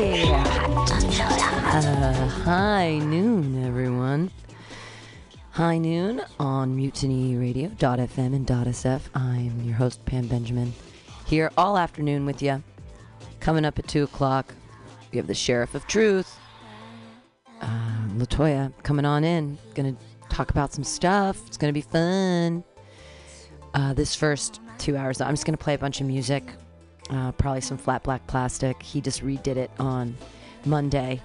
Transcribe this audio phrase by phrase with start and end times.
[0.00, 0.32] Hey!
[0.32, 4.30] Uh, high noon, everyone.
[5.50, 9.02] High noon on Mutiny Radio, .fm and .sf.
[9.14, 10.72] I'm your host, Pam Benjamin,
[11.26, 12.62] here all afternoon with you.
[13.40, 14.54] Coming up at 2 o'clock,
[15.12, 16.34] we have the Sheriff of Truth,
[17.60, 19.58] uh, Latoya, coming on in.
[19.74, 19.96] Gonna
[20.30, 21.46] talk about some stuff.
[21.46, 22.64] It's gonna be fun.
[23.74, 26.54] Uh, this first two hours, I'm just gonna play a bunch of music.
[27.10, 28.82] Uh, probably some flat black plastic.
[28.82, 30.16] He just redid it on
[30.64, 31.20] Monday.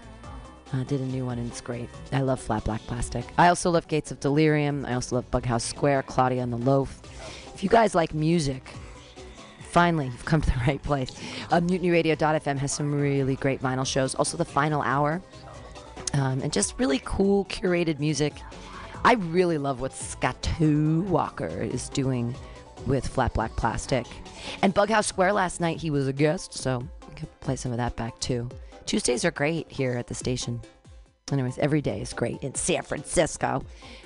[0.73, 1.87] Uh, did a new one and it's great.
[2.11, 3.23] I love flat black plastic.
[3.37, 4.85] I also love Gates of Delirium.
[4.85, 7.01] I also love Bughouse Square, Claudia and the Loaf.
[7.53, 8.67] If you guys like music,
[9.61, 11.11] finally you've come to the right place.
[11.51, 14.15] Uh, MutinyRadio.fm has some really great vinyl shows.
[14.15, 15.21] Also the final hour,
[16.13, 18.33] um, and just really cool curated music.
[19.03, 22.35] I really love what Scotto Walker is doing
[22.87, 24.05] with flat black plastic.
[24.61, 27.77] And Bughouse Square last night, he was a guest, so we could play some of
[27.77, 28.49] that back too.
[28.85, 30.61] Tuesdays are great here at the station.
[31.31, 33.63] Anyways, every day is great in San Francisco.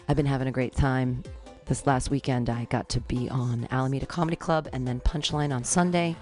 [0.07, 1.23] I've been having a great time.
[1.65, 5.63] This last weekend, I got to be on Alameda Comedy Club and then Punchline on
[5.63, 6.15] Sunday.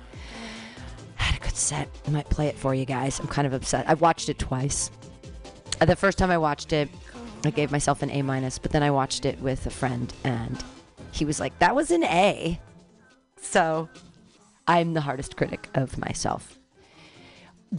[1.16, 1.88] Had a good set.
[2.08, 3.20] I might play it for you guys.
[3.20, 3.88] I'm kind of upset.
[3.88, 4.92] I've watched it twice.
[5.80, 6.90] The first time I watched it,
[7.46, 10.62] I gave myself an A minus, but then I watched it with a friend and
[11.18, 12.60] he was like, that was an A.
[13.42, 13.90] So
[14.68, 16.60] I'm the hardest critic of myself.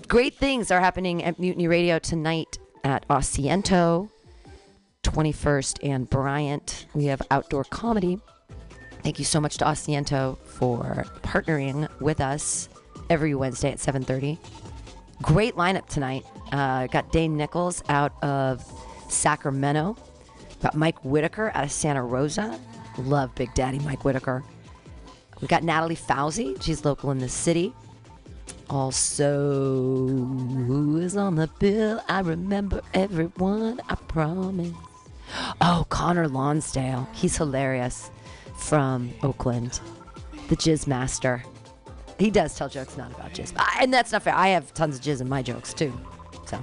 [0.06, 4.10] Great things are happening at Mutiny Radio tonight at Asiento,
[5.02, 6.86] 21st and Bryant.
[6.94, 8.18] We have outdoor comedy.
[9.02, 12.68] Thank you so much to Asiento for partnering with us
[13.08, 14.38] every Wednesday at 7:30.
[15.22, 16.24] Great lineup tonight.
[16.52, 18.64] Uh, got Dane Nichols out of
[19.08, 19.96] Sacramento.
[20.62, 22.58] Got Mike Whitaker out of Santa Rosa.
[22.98, 24.42] Love Big Daddy Mike Whitaker.
[25.40, 26.60] We got Natalie Fauzi.
[26.62, 27.72] She's local in the city.
[28.70, 32.02] Also, who is on the bill?
[32.08, 33.80] I remember everyone.
[33.88, 34.72] I promise.
[35.60, 37.08] Oh, Connor Lonsdale.
[37.14, 38.10] He's hilarious
[38.58, 39.80] from Oakland.
[40.48, 41.42] The Jizz Master.
[42.18, 43.52] He does tell jokes not about jizz.
[43.56, 44.34] I- And that's not fair.
[44.34, 45.92] I have tons of jizz in my jokes too.
[46.46, 46.58] So,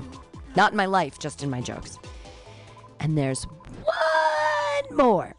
[0.56, 1.98] not in my life, just in my jokes.
[3.00, 5.36] And there's one more.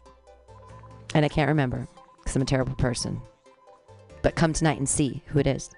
[1.13, 1.87] And I can't remember
[2.17, 3.21] because I'm a terrible person.
[4.21, 5.69] But come tonight and see who it is.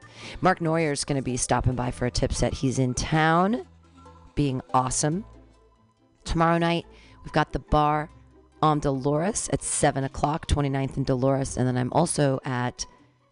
[0.41, 2.53] Mark Neuer is going to be stopping by for a tip set.
[2.53, 3.65] He's in town
[4.35, 5.25] being awesome.
[6.23, 6.85] Tomorrow night,
[7.23, 8.09] we've got the bar
[8.61, 11.57] on Dolores at 7 o'clock, 29th and Dolores.
[11.57, 12.85] And then I'm also at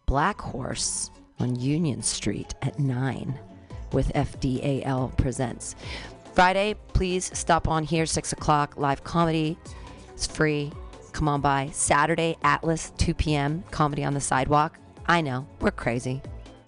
[0.06, 3.40] Black Horse on Union Street at 9
[3.92, 5.76] with FDAL Presents.
[6.34, 9.58] Friday, please stop on here, 6 o'clock, live comedy.
[10.14, 10.72] It's free.
[11.18, 11.72] Come on by.
[11.74, 14.78] Saturday, Atlas, 2 p.m., comedy on the sidewalk.
[15.08, 16.22] I know, we're crazy.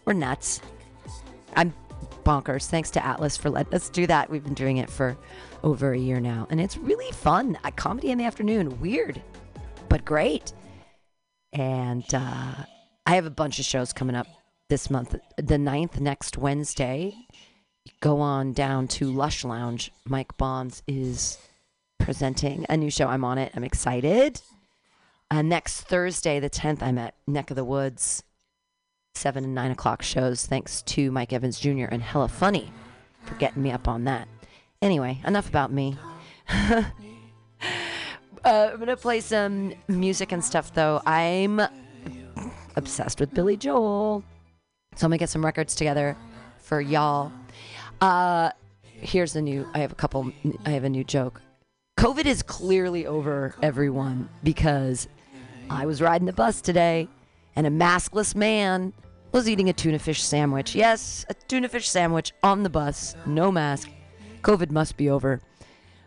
[0.05, 0.59] We're nuts.
[1.55, 1.71] I'm
[2.23, 2.65] bonkers.
[2.65, 4.27] Thanks to Atlas for letting us do that.
[4.27, 5.15] We've been doing it for
[5.61, 7.59] over a year now, and it's really fun.
[7.63, 8.81] A comedy in the afternoon.
[8.81, 9.21] Weird,
[9.87, 10.51] but great.
[11.53, 12.55] And uh,
[13.05, 14.25] I have a bunch of shows coming up
[14.67, 15.15] this month.
[15.37, 17.13] The 9th, next Wednesday,
[18.01, 19.91] go on down to Lush Lounge.
[20.05, 21.37] Mike Bonds is
[21.99, 23.07] presenting a new show.
[23.07, 23.51] I'm on it.
[23.55, 24.41] I'm excited.
[25.31, 28.23] Uh, next Thursday, the 10th, I'm at Neck of the Woods,
[29.13, 30.47] 7 and 9 o'clock shows.
[30.47, 31.85] Thanks to Mike Evans Jr.
[31.85, 32.71] and Hella Funny
[33.23, 34.27] for getting me up on that.
[34.81, 35.97] Anyway, enough about me.
[36.49, 36.83] uh,
[38.43, 41.01] I'm going to play some music and stuff, though.
[41.05, 41.61] I'm
[42.75, 44.23] obsessed with Billy Joel.
[44.95, 46.17] So I'm going to get some records together
[46.57, 47.31] for y'all.
[48.01, 48.51] Uh,
[48.83, 50.31] here's a new, I have a couple,
[50.65, 51.41] I have a new joke.
[51.99, 55.09] COVID is clearly over, everyone, because
[55.69, 57.09] I was riding the bus today
[57.57, 58.93] and a maskless man
[59.33, 60.73] was eating a tuna fish sandwich.
[60.73, 63.89] Yes, a tuna fish sandwich on the bus, no mask.
[64.43, 65.41] COVID must be over.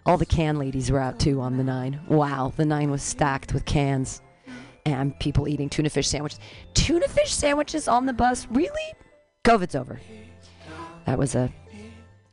[0.06, 2.00] All the can ladies were out too on the nine.
[2.08, 4.22] Wow, the nine was stacked with cans
[4.86, 6.40] and people eating tuna fish sandwiches.
[6.72, 8.46] Tuna fish sandwiches on the bus?
[8.50, 8.94] Really?
[9.44, 10.00] COVID's over.
[11.04, 11.52] That was a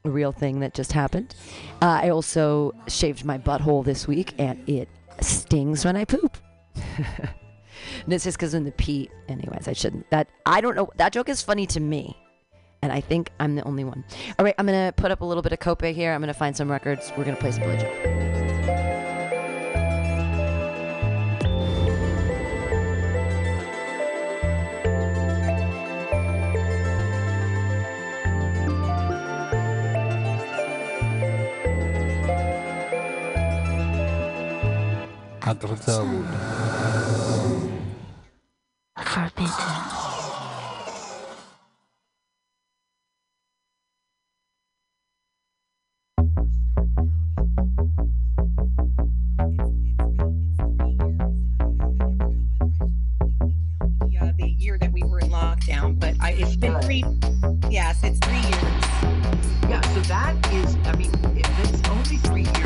[0.10, 1.36] a real thing that just happened.
[1.82, 4.90] Uh, I also shaved my butthole this week, and it
[5.22, 6.38] stings when I poop.
[6.76, 9.10] and it's just because in the pee.
[9.30, 10.10] Anyways, I shouldn't.
[10.10, 10.90] That I don't know.
[10.98, 12.18] That joke is funny to me,
[12.82, 14.04] and I think I'm the only one.
[14.38, 16.14] All right, I'm gonna put up a little bit of cope here.
[16.14, 17.12] I'm gonna find some records.
[17.18, 18.49] We're gonna play some Billy Joel.
[35.50, 36.26] حضرة داوود
[38.98, 39.50] Forbidden.
[54.38, 57.04] The year that we were in lockdown, but it's been three.
[57.70, 58.84] Yes, it's three years.
[59.72, 60.78] Yeah, so that is.
[60.90, 61.12] I mean,
[61.62, 62.59] it's only three years.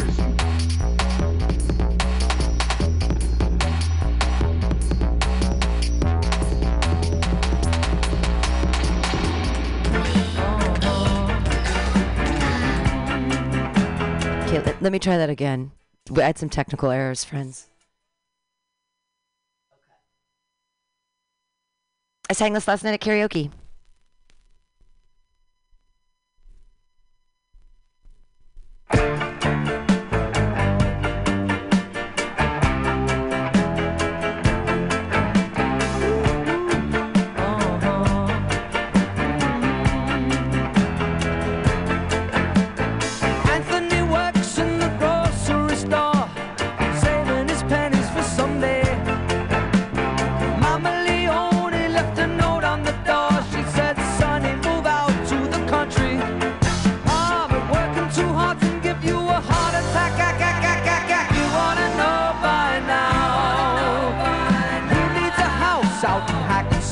[14.65, 15.71] Let, me try that again.
[16.10, 17.68] We had some technical errors, friends.
[22.30, 23.51] I sang this last night at karaoke.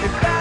[0.00, 0.37] If I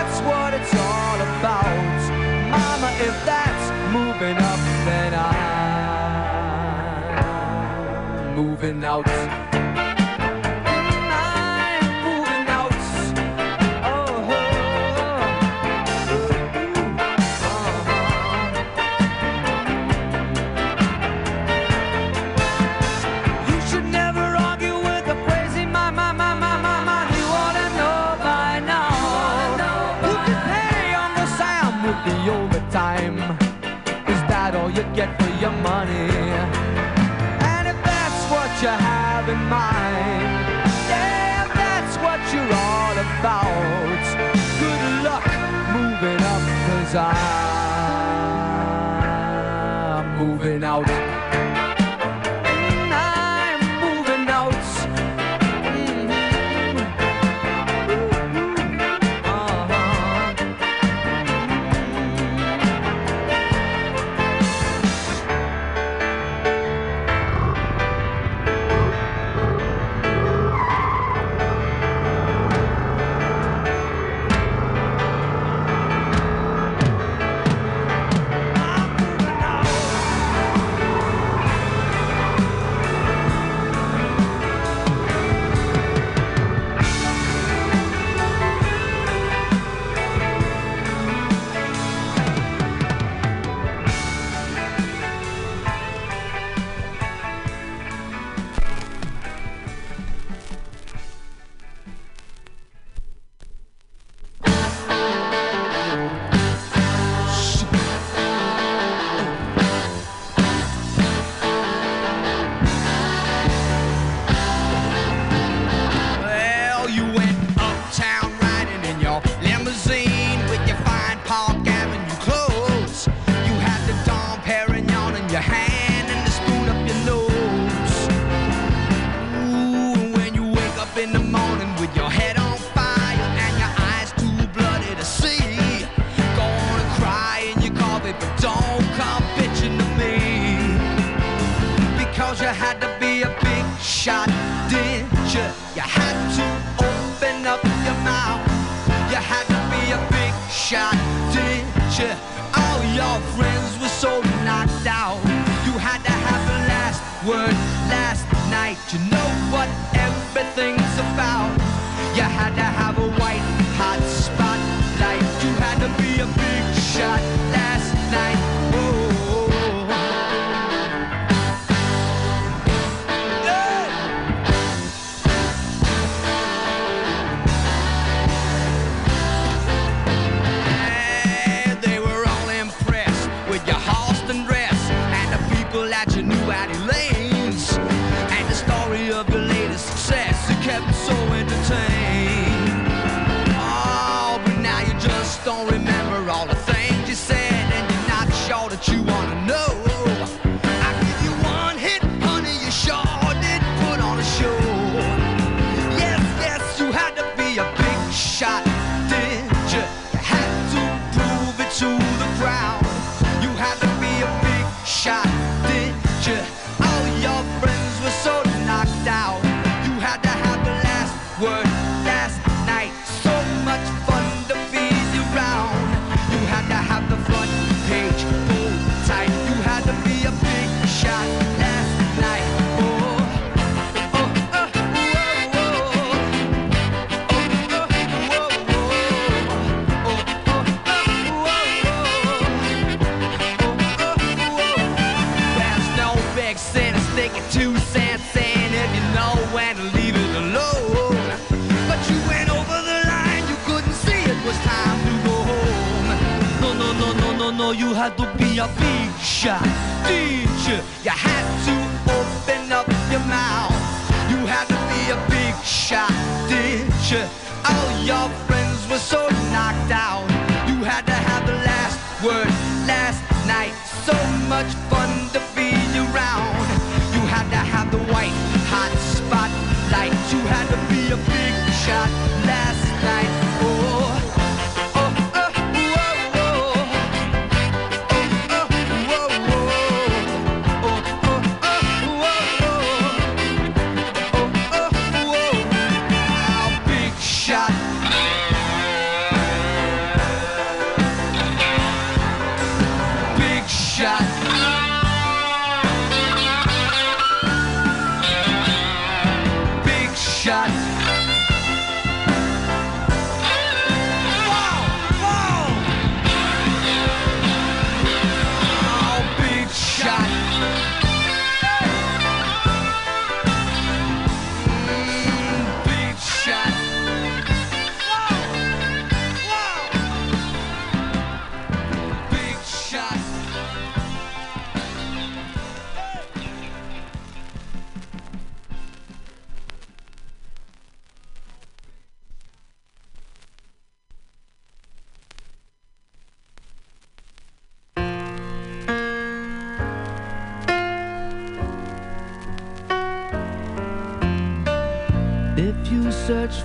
[46.97, 47.46] time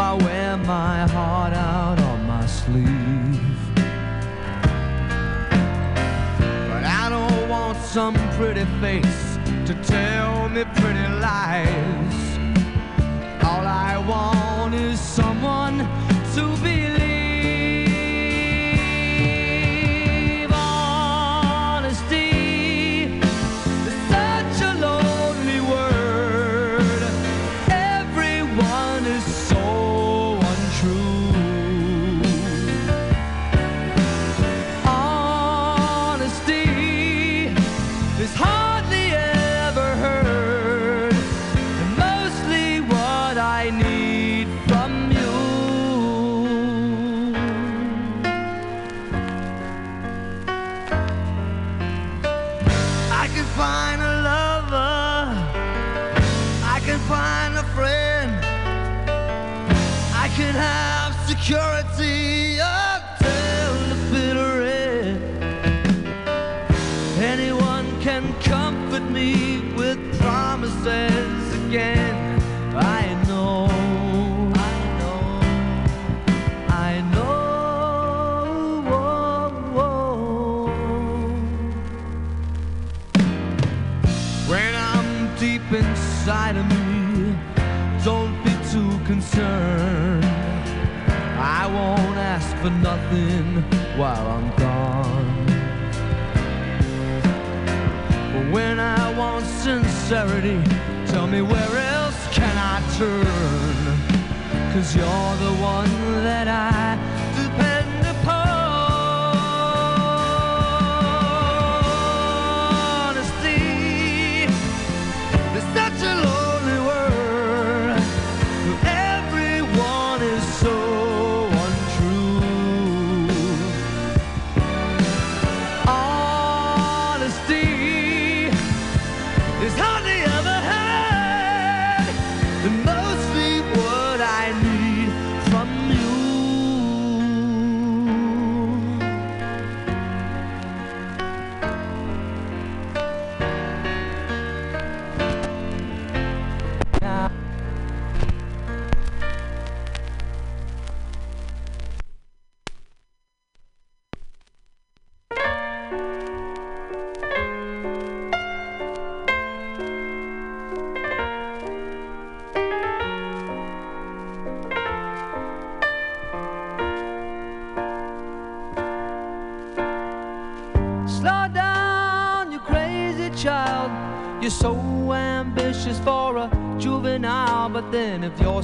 [0.00, 3.58] I wear my heart out on my sleeve.
[6.70, 10.39] But I don't want some pretty face to tell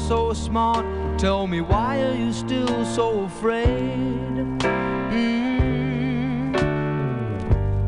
[0.07, 0.87] so smart,
[1.19, 4.61] tell me why are you still so afraid?
[5.11, 6.55] Mm.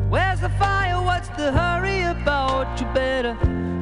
[0.09, 1.01] Where's the fire?
[1.01, 2.77] What's the hurry about?
[2.81, 3.37] You better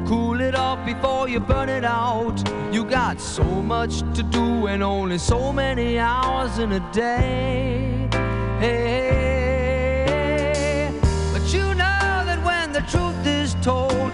[0.06, 2.38] cool it off before you burn it out.
[2.71, 7.76] You got so much to do and only so many hours in a day.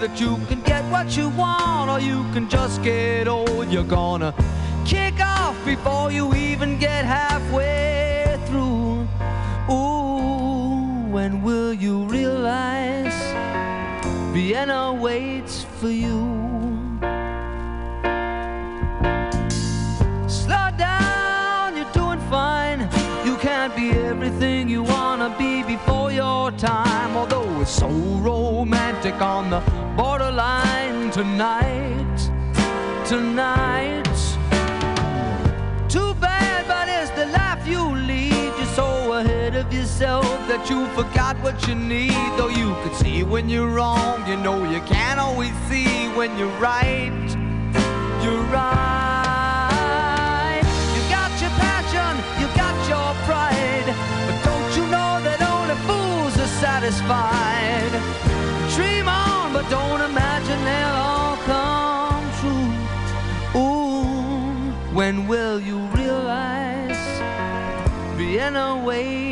[0.03, 4.33] That you can get what you want or you can just get old, you're gonna
[4.83, 9.07] kick off before you even get halfway through.
[9.73, 13.15] Ooh, when will you realize
[14.33, 16.19] Vienna waits for you?
[20.27, 22.81] Slow down, you're doing fine.
[23.23, 27.15] You can't be everything you wanna be before your time.
[27.15, 29.61] Although it's so romantic on the
[30.33, 32.17] borderline tonight,
[33.07, 34.03] tonight.
[35.87, 38.51] Too bad, but it's the life you lead.
[38.57, 42.31] You're so ahead of yourself that you forgot what you need.
[42.37, 46.59] Though you could see when you're wrong, you know you can't always see when you're
[46.59, 47.27] right.
[48.23, 49.53] You're right.
[50.95, 53.87] You got your passion, you got your pride.
[54.25, 57.52] But don't you know that only fools are satisfied?
[59.73, 63.59] Don't imagine they'll all come true.
[63.59, 67.01] Ooh, when will you realize
[68.15, 69.22] Vienna waits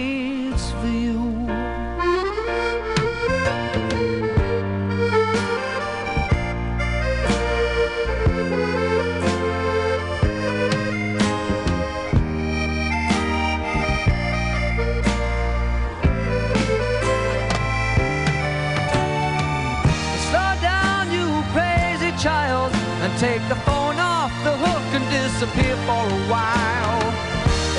[25.42, 27.02] disappear for a while.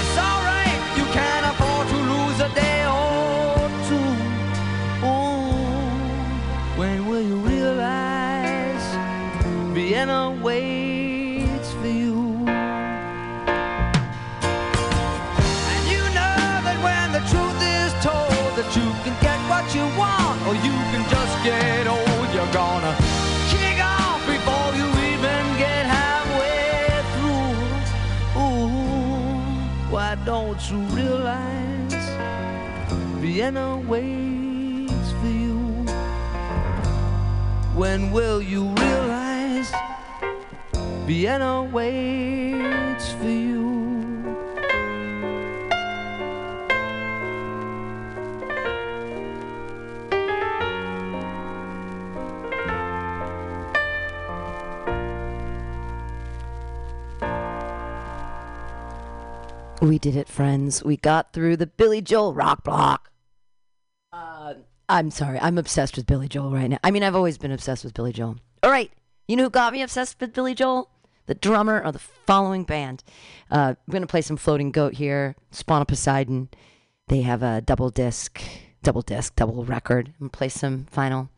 [0.00, 4.10] It's alright, you can afford to lose a day or two.
[5.06, 8.84] Ooh, when will you realize
[9.74, 12.48] Vienna waits for you?
[15.72, 19.86] And you know that when the truth is told that you can get what you
[19.96, 20.74] want or you
[30.72, 31.92] you realize
[33.20, 35.58] Vienna waits for you?
[37.74, 39.70] When will you realize
[41.04, 42.41] Vienna waits
[59.92, 60.82] We did it, friends.
[60.82, 63.10] We got through the Billy Joel rock block.
[64.10, 64.54] Uh,
[64.88, 65.38] I'm sorry.
[65.38, 66.78] I'm obsessed with Billy Joel right now.
[66.82, 68.38] I mean, I've always been obsessed with Billy Joel.
[68.62, 68.90] All right.
[69.28, 70.88] You know who got me obsessed with Billy Joel?
[71.26, 73.04] The drummer of the following band.
[73.50, 75.36] Uh, I'm going to play some Floating Goat here.
[75.50, 76.48] Spawn of Poseidon.
[77.08, 78.40] They have a double disc,
[78.82, 80.14] double disc, double record.
[80.22, 81.28] To play some final.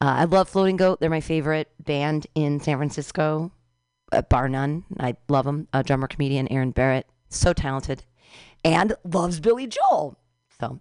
[0.00, 0.98] Uh, I love Floating Goat.
[0.98, 3.52] They're my favorite band in San Francisco.
[4.10, 4.82] uh, bar none.
[4.98, 5.68] I love them.
[5.72, 8.04] A drummer comedian, Aaron Barrett, so talented,
[8.64, 10.18] and loves Billy Joel.
[10.60, 10.80] So,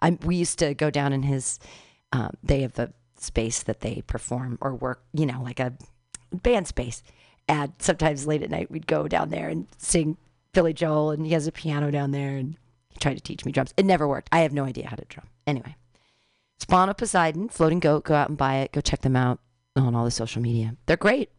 [0.00, 1.58] I we used to go down in his.
[2.12, 5.02] Um, they have a space that they perform or work.
[5.12, 5.74] You know, like a
[6.32, 7.02] band space.
[7.48, 10.18] And sometimes late at night, we'd go down there and sing
[10.52, 12.56] Billy Joel, and he has a piano down there, and
[12.90, 13.72] he tried to teach me drums.
[13.76, 14.28] It never worked.
[14.32, 15.26] I have no idea how to drum.
[15.46, 15.74] Anyway,
[16.58, 18.04] Spawn of Poseidon, Floating Goat.
[18.04, 18.72] Go out and buy it.
[18.72, 19.40] Go check them out
[19.76, 20.76] on all the social media.
[20.86, 21.30] They're great.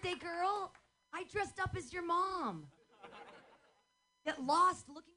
[0.00, 0.72] Birthday girl.
[1.12, 2.66] I dressed up as your mom.
[4.24, 5.14] Get lost looking.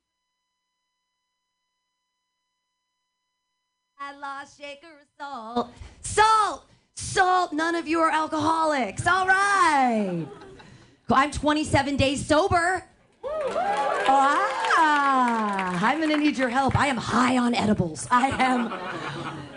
[3.99, 5.71] I lost shaker of salt.
[6.01, 6.65] Salt!
[6.95, 7.53] Salt!
[7.53, 9.05] None of you are alcoholics.
[9.05, 10.25] All right.
[11.09, 12.85] I'm 27 days sober.
[14.83, 16.75] Ah, I'm gonna need your help.
[16.75, 18.07] I am high on edibles.
[18.09, 18.71] I am,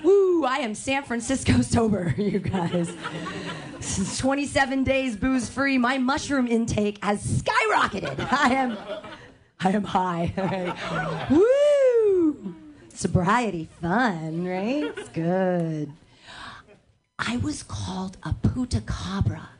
[0.02, 2.92] woo, I am San Francisco sober, you guys.
[3.80, 8.26] Since 27 days booze free, my mushroom intake has skyrocketed.
[8.32, 8.78] I am,
[9.60, 11.26] I am high.
[11.30, 12.54] woo!
[12.88, 14.92] Sobriety fun, right?
[14.96, 15.92] It's good.
[17.18, 19.50] I was called a puta cabra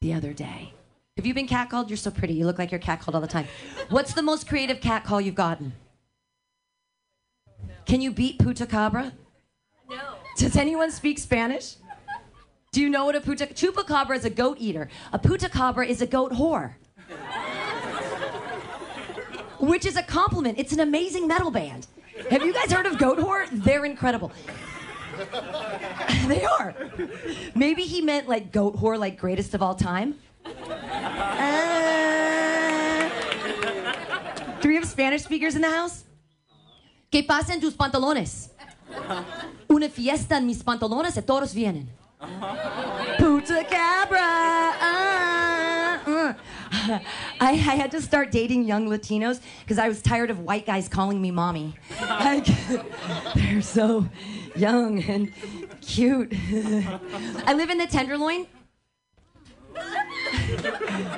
[0.00, 0.72] the other day.
[1.16, 1.88] Have you been catcalled?
[1.88, 2.34] You're so pretty.
[2.34, 3.46] You look like you're catcalled all the time.
[3.88, 5.72] What's the most creative cat call you've gotten?
[7.86, 9.12] Can you beat puta cabra?
[9.88, 10.16] No.
[10.36, 11.76] Does anyone speak Spanish?
[12.76, 14.90] Do you know what a puta chupacabra is a goat eater?
[15.10, 16.74] A puta cabra is a goat whore.
[19.58, 20.58] Which is a compliment.
[20.58, 21.86] It's an amazing metal band.
[22.28, 23.48] Have you guys heard of Goat Whore?
[23.50, 24.30] They're incredible.
[26.26, 26.74] they are.
[27.54, 30.16] Maybe he meant like goat whore, like greatest of all time.
[30.44, 30.50] Uh,
[34.60, 36.04] do we have Spanish speakers in the house?
[37.10, 38.50] ¿Qué pasa en tus pantalones?
[39.70, 41.88] Una fiesta en mis pantalones y todos vienen.
[43.18, 44.18] Puta cabra.
[44.20, 46.34] ah, uh.
[47.40, 50.88] I, I had to start dating young Latinos because I was tired of white guys
[50.88, 51.74] calling me mommy.
[52.00, 52.46] Like,
[53.34, 54.08] they're so
[54.54, 55.32] young and
[55.80, 56.32] cute.
[57.46, 58.46] I live in the Tenderloin.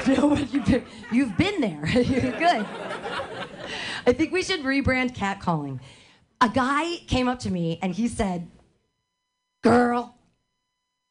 [0.09, 1.87] no, you've been, you've been there.
[1.89, 2.67] You're good.
[4.07, 5.81] I think we should rebrand catcalling.
[6.41, 8.49] A guy came up to me and he said,
[9.63, 10.18] Girl,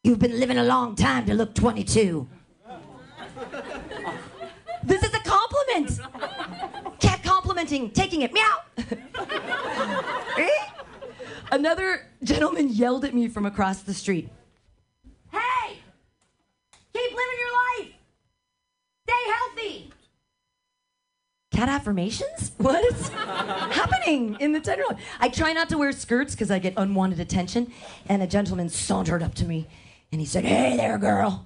[0.03, 2.27] you've been living a long time to look 22.
[4.83, 5.99] This is a compliment.
[6.99, 8.33] Cat complimenting, taking it.
[8.33, 8.57] Meow.
[10.37, 10.49] Eh?
[11.51, 14.29] Another gentleman yelled at me from across the street.
[15.31, 15.79] Hey!
[16.93, 17.93] Keep living your life!
[19.07, 19.91] Stay healthy!
[21.51, 22.51] Cat affirmations?
[22.57, 24.97] What is happening in the Tenderloin?
[25.19, 27.71] I try not to wear skirts because I get unwanted attention.
[28.07, 29.67] And a gentleman sauntered up to me
[30.11, 31.45] and he said, Hey there, girl.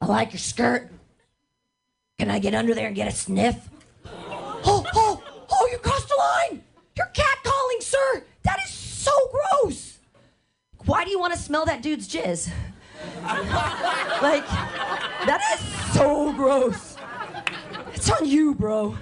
[0.00, 0.90] I like your skirt.
[2.18, 3.68] Can I get under there and get a sniff?
[4.64, 6.62] Oh, oh, oh, you crossed the line!
[6.96, 8.22] You're catcalling, sir!
[8.44, 9.98] That is so gross!
[10.84, 12.48] Why do you want to smell that dude's jizz?
[14.22, 14.46] like,
[15.26, 16.96] that is so gross.
[17.92, 18.96] It's on you, bro.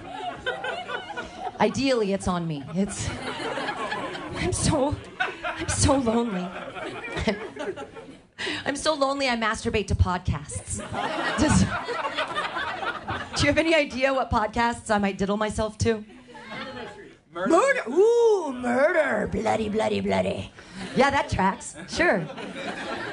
[1.59, 2.63] Ideally, it's on me.
[2.73, 3.07] It's.
[4.37, 4.95] I'm so.
[5.19, 6.47] I'm so lonely.
[8.65, 10.77] I'm so lonely I masturbate to podcasts.
[11.39, 11.63] Does-
[13.35, 16.03] do you have any idea what podcasts I might diddle myself to?
[17.33, 17.81] Murder.
[17.89, 19.29] Ooh, murder.
[19.31, 20.51] Bloody, bloody, bloody.
[20.97, 21.75] Yeah, that tracks.
[21.87, 22.27] Sure.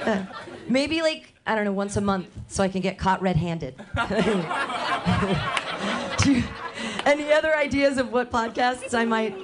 [0.04, 0.24] Uh,
[0.66, 3.74] maybe like, I don't know, once a month so I can get caught red handed.
[7.06, 9.36] any other ideas of what podcasts I might.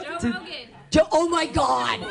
[0.00, 0.68] Joe Rogan.
[0.94, 2.06] Joe, oh my God!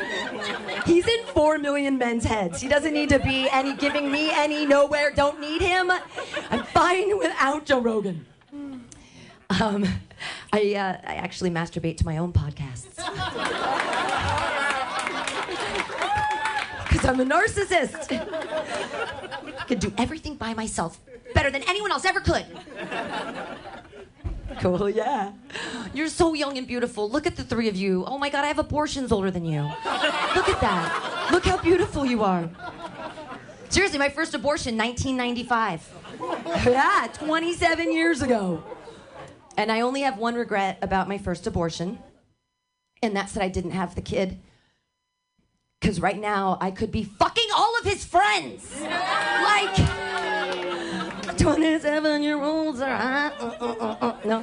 [0.84, 2.60] He's in four million men's heads.
[2.60, 5.10] He doesn't need to be any giving me any nowhere.
[5.10, 5.90] Don't need him.
[6.50, 8.26] I'm fine without Joe Rogan.
[9.58, 9.86] Um,
[10.52, 12.96] I uh, I actually masturbate to my own podcasts
[16.86, 18.12] because I'm a narcissist.
[18.12, 21.00] I can do everything by myself
[21.32, 22.44] better than anyone else ever could.
[24.60, 25.32] Cool, yeah.
[25.92, 27.10] You're so young and beautiful.
[27.10, 28.04] Look at the three of you.
[28.06, 29.62] Oh my God, I have abortions older than you.
[29.62, 31.28] Look at that.
[31.32, 32.48] Look how beautiful you are.
[33.68, 35.92] Seriously, my first abortion, 1995.
[36.66, 38.62] yeah, 27 years ago.
[39.56, 41.98] And I only have one regret about my first abortion,
[43.02, 44.38] and that's that I didn't have the kid.
[45.80, 48.80] Because right now, I could be fucking all of his friends.
[48.80, 49.76] Like,
[51.44, 52.88] 27 year olds are.
[52.88, 54.40] Uh, uh, uh, uh, no.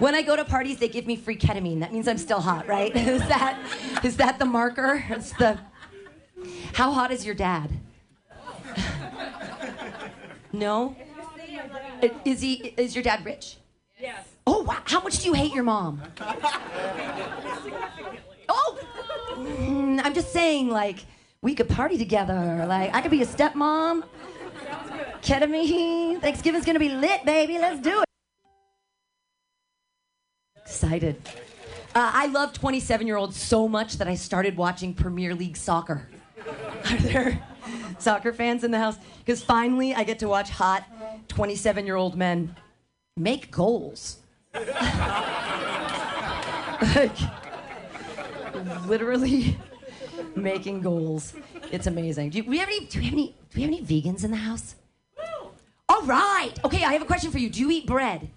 [0.00, 1.78] when I go to parties, they give me free ketamine.
[1.78, 2.94] That means I'm still hot, right?
[2.96, 3.56] is that
[4.02, 5.04] is that the marker?
[5.10, 5.60] It's the.
[6.72, 7.70] How hot is your dad?
[10.52, 10.96] no.
[12.24, 12.74] Is he?
[12.76, 13.58] Is your dad rich?
[14.00, 14.26] Yes.
[14.44, 14.78] Oh wow!
[14.84, 16.02] How much do you hate your mom?
[18.48, 18.78] Oh,
[19.34, 20.98] mm, I'm just saying, like
[21.42, 22.64] we could party together.
[22.66, 24.02] Like I could be a stepmom.
[25.22, 26.20] Ketamine.
[26.20, 27.58] Thanksgiving's gonna be lit, baby.
[27.58, 28.06] Let's do it.
[30.56, 31.16] Excited.
[31.94, 36.08] Uh, I love 27 year olds so much that I started watching Premier League soccer.
[36.90, 37.42] Are there
[37.98, 40.84] soccer fans in the house because finally I get to watch hot
[41.28, 42.56] 27 year old men
[43.16, 44.18] make goals.
[46.94, 47.16] like,
[48.86, 49.56] literally
[50.34, 51.34] making goals.
[51.70, 52.30] It's amazing.
[52.30, 52.86] Do you, we have any?
[52.86, 53.26] Do we have any?
[53.28, 54.74] Do we have any vegans in the house?
[56.02, 56.52] All right.
[56.64, 57.48] Okay, I have a question for you.
[57.48, 58.28] Do you eat bread?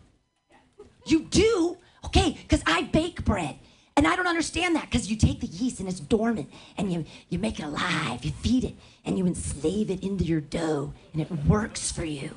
[1.08, 1.78] You do?
[2.06, 3.56] Okay, because I bake bread.
[3.98, 6.48] And I don't understand that because you take the yeast and it's dormant
[6.78, 10.42] and you, you make it alive, you feed it, and you enslave it into your
[10.42, 12.36] dough and it works for you.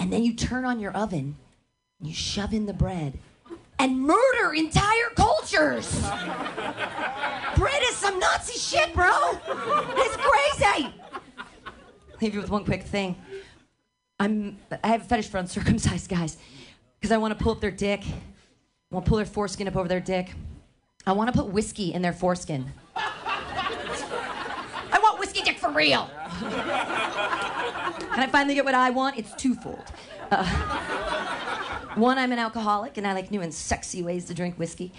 [0.00, 1.36] And then you turn on your oven
[2.00, 3.16] and you shove in the bread
[3.78, 6.00] and murder entire cultures.
[7.56, 9.38] bread is some Nazi shit, bro.
[9.46, 10.92] It's crazy.
[12.20, 13.14] Leave you with one quick thing.
[14.20, 16.38] I'm I have a fetish for uncircumcised guys
[16.98, 18.02] because I want to pull up their dick.
[18.04, 20.32] I want to pull their foreskin up over their dick.
[21.06, 22.72] I want to put whiskey in their foreskin.
[22.96, 26.10] I want whiskey dick for real.
[28.18, 29.18] Can I finally get what I want?
[29.18, 29.84] It's twofold.
[30.30, 30.44] Uh,
[31.94, 34.92] one, I'm an alcoholic and I like new and sexy ways to drink whiskey.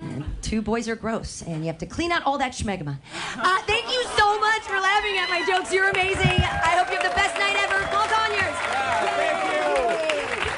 [0.00, 2.98] And two, boys are gross and you have to clean out all that schmegma.
[3.36, 5.72] Uh, thank you so much for laughing at my jokes.
[5.72, 6.42] You're amazing.
[6.42, 7.86] I hope you have the best night ever.
[7.92, 8.56] Paul Conyers.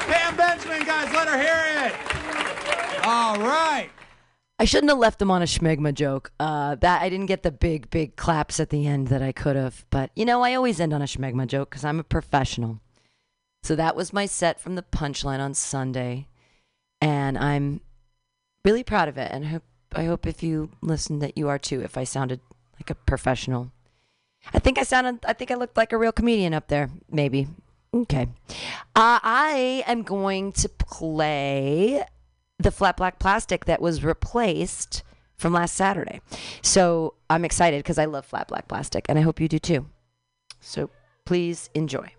[0.06, 1.94] Pam Benjamin, guys, let her hear it.
[3.38, 3.90] Right.
[4.58, 6.32] I shouldn't have left them on a schmegma joke.
[6.40, 9.56] Uh, that I didn't get the big, big claps at the end that I could
[9.56, 9.84] have.
[9.90, 12.80] But you know, I always end on a schmegma joke because I'm a professional.
[13.62, 16.28] So that was my set from the punchline on Sunday,
[17.00, 17.80] and I'm
[18.64, 19.30] really proud of it.
[19.32, 19.64] And I hope,
[19.94, 21.82] I hope if you listen that you are too.
[21.82, 22.40] If I sounded
[22.74, 23.72] like a professional,
[24.54, 25.26] I think I sounded.
[25.26, 26.90] I think I looked like a real comedian up there.
[27.10, 27.48] Maybe.
[27.92, 28.28] Okay.
[28.94, 32.04] Uh, I am going to play
[32.58, 35.02] the flat black plastic that was replaced
[35.36, 36.20] from last Saturday.
[36.62, 39.86] So I'm excited because I love flat black plastic and I hope you do too.
[40.60, 40.90] So
[41.24, 42.15] please enjoy.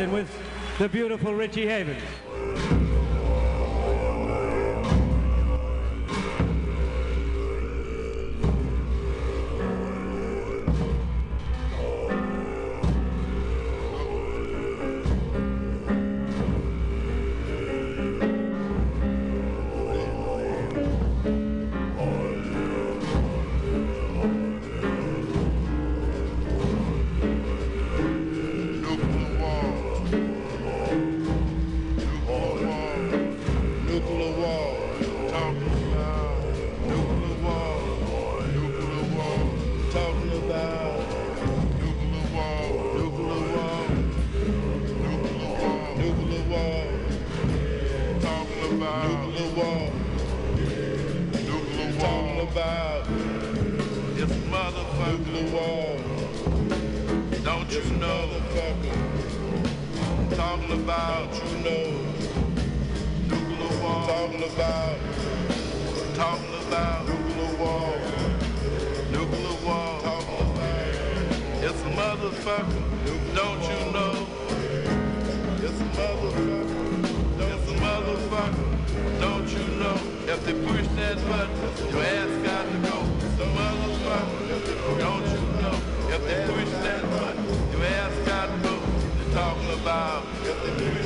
[0.00, 0.34] And with
[0.78, 2.00] the beautiful Richie Havens.
[54.50, 55.30] motherfucker.
[55.32, 55.98] Nuclear.
[57.44, 58.28] Don't you know.
[60.36, 61.86] Talking about, you know.
[63.28, 64.08] Talking about.
[64.08, 65.00] Talking about
[66.14, 67.10] Talking about.
[71.62, 72.82] It's a motherfucker.
[73.34, 74.26] Don't you know?
[75.62, 76.64] It's a motherfucker.
[77.38, 78.68] It's a motherfucker.
[79.20, 79.98] Don't you know?
[80.26, 82.69] If they push that button, your ass got
[84.10, 85.78] don't you know?
[86.08, 87.36] If they wish that much,
[87.72, 90.99] you ask God to talk about.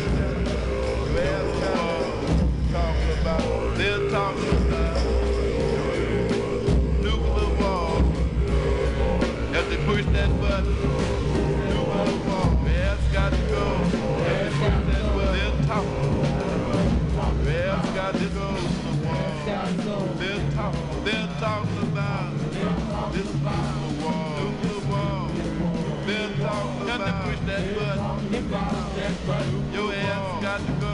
[27.47, 29.73] that button.
[29.73, 30.93] Your ass got to go.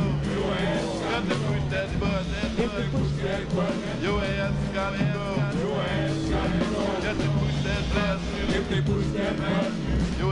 [1.10, 2.00] Got to push that
[3.54, 4.02] button.
[4.02, 5.36] Your ass got to go.
[7.02, 8.24] Got to push that blast.
[8.48, 10.29] If they push that blast.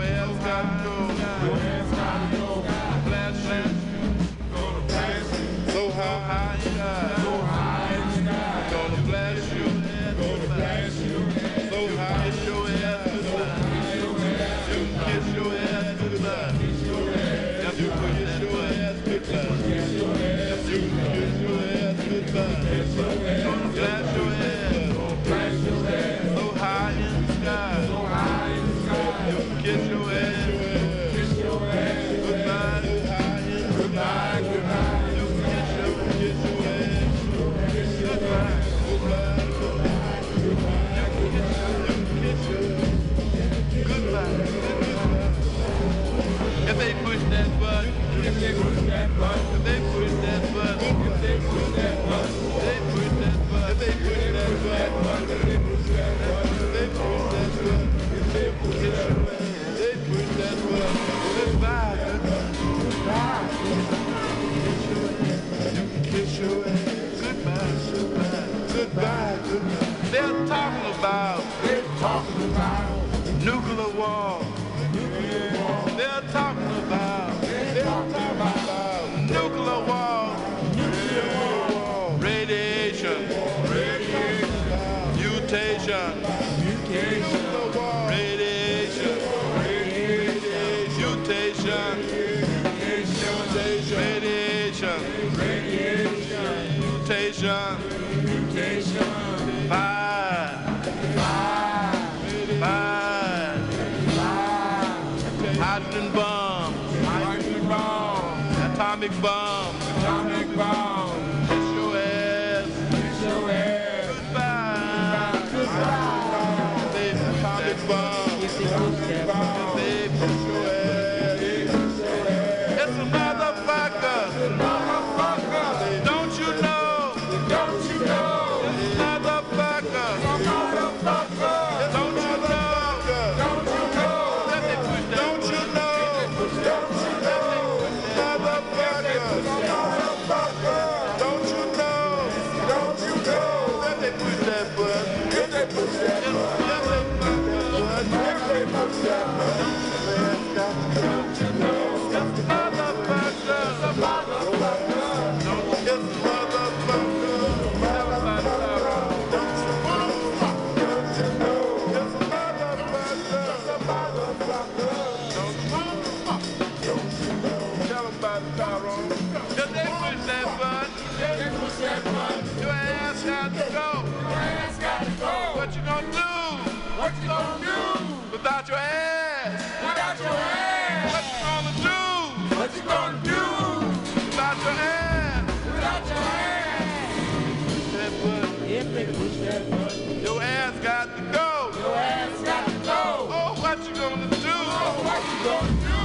[188.99, 191.71] Your ass got to go.
[191.79, 193.29] Your ass got to go.
[193.31, 194.51] Oh, what you gonna do?
[194.51, 195.99] Oh, what you gonna do?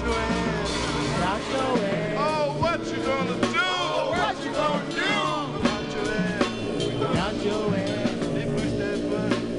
[0.00, 0.72] Your ass.
[1.52, 2.16] Your ass.
[2.16, 3.60] Oh, what you gonna do?
[3.60, 5.12] Oh, what you gonna do?
[6.96, 7.36] Your ass.
[7.44, 8.10] Your ass.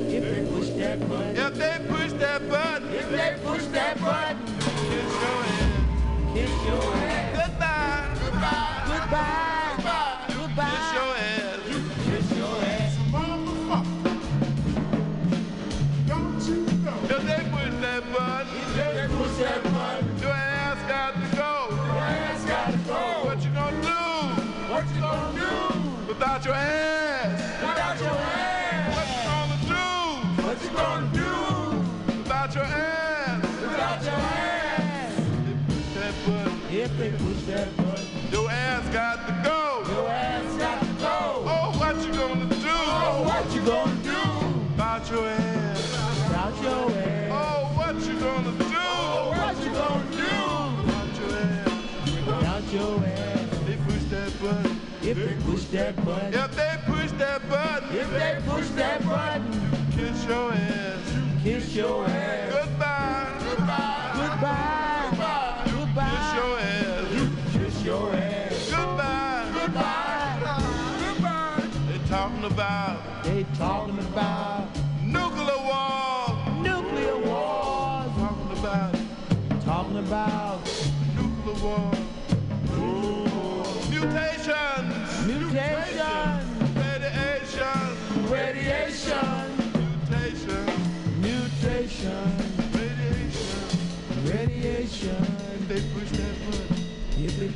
[0.09, 1.35] If they push that button.
[1.37, 2.89] If they push that button.
[2.91, 4.37] If they push that button.
[7.35, 8.17] Goodbye.
[8.19, 8.83] Goodbye.
[8.87, 9.46] Goodbye.
[18.17, 20.19] Push that button, they push that button.
[20.19, 21.75] Your ass got to go.
[21.75, 23.25] Your ass got to go.
[23.25, 24.73] What you gonna do?
[24.73, 26.07] What you gonna do?
[26.07, 26.96] Without your ass.
[55.09, 56.33] If they push that button.
[56.33, 57.95] If they push that button.
[57.95, 59.71] If they push that button.
[59.95, 61.17] Kiss your ass.
[61.43, 62.51] Kiss your ass.
[62.51, 63.39] Goodbye.
[63.39, 64.11] Goodbye.
[64.15, 64.76] Goodbye.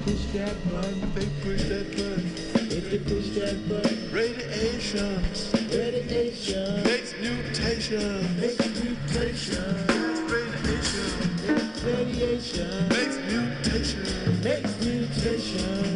[0.04, 1.14] Push that button.
[1.14, 2.26] They push that button.
[2.72, 4.12] If they push that button.
[4.12, 5.24] Radiation.
[5.70, 6.84] Radiation.
[6.84, 8.40] Makes mutation.
[8.40, 9.88] Makes mutation.
[10.28, 11.12] Radiation.
[11.86, 12.90] Radiation.
[12.90, 14.42] Makes mutation.
[14.44, 15.94] Makes mutation.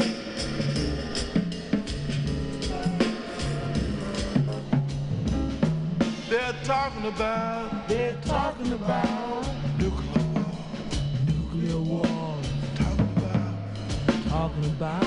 [6.29, 7.87] They're talking about.
[7.87, 9.54] They're talking about
[14.35, 15.01] Talking about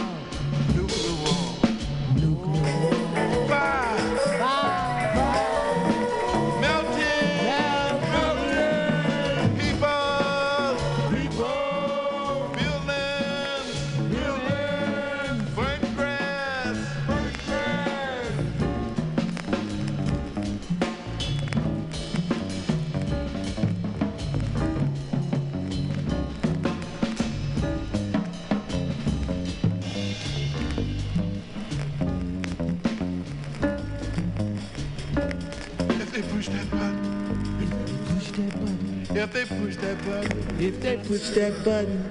[0.75, 1.71] nuclear war.
[2.15, 3.47] Nuclear war.
[3.47, 4.17] Fire.
[4.39, 4.78] Fire.
[38.39, 39.07] That button.
[39.17, 40.61] If they push that button.
[40.61, 42.05] If they push that button.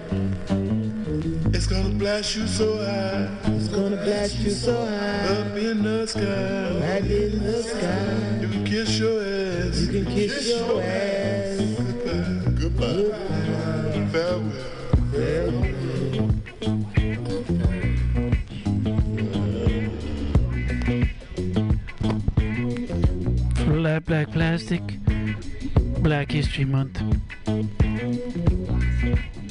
[1.53, 3.29] It's gonna blast you so high.
[3.55, 5.27] It's gonna blast you so high.
[5.27, 6.21] Up in the sky.
[6.21, 8.39] Right in the sky.
[8.41, 9.79] You can kiss your ass.
[9.81, 11.59] You can kiss, your ass.
[12.59, 13.11] Goodbye.
[13.93, 14.07] Goodbye.
[14.11, 14.57] Farewell.
[23.65, 24.81] Black Black Plastic,
[26.07, 27.01] Black History Month.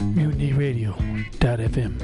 [0.00, 0.96] Mutiny Radio.
[1.38, 2.00] Dot FM.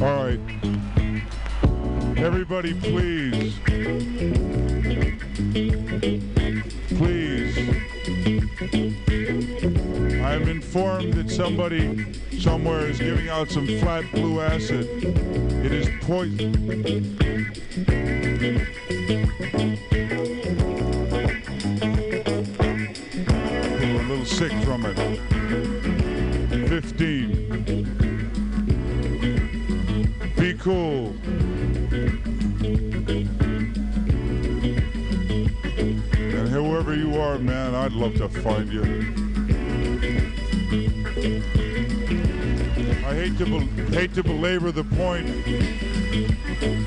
[0.00, 0.40] All right.
[2.16, 3.58] Everybody, please.
[6.96, 7.58] Please.
[10.24, 12.06] I'm informed that somebody
[12.40, 14.88] somewhere is giving out some flat blue acid.
[15.62, 17.12] It is poison.
[24.72, 24.96] From it.
[26.68, 27.28] 15.
[30.38, 31.08] Be cool.
[36.22, 38.82] And whoever you are, man, I'd love to find you.
[43.04, 43.44] I hate to
[43.92, 45.26] hate to belabor the point,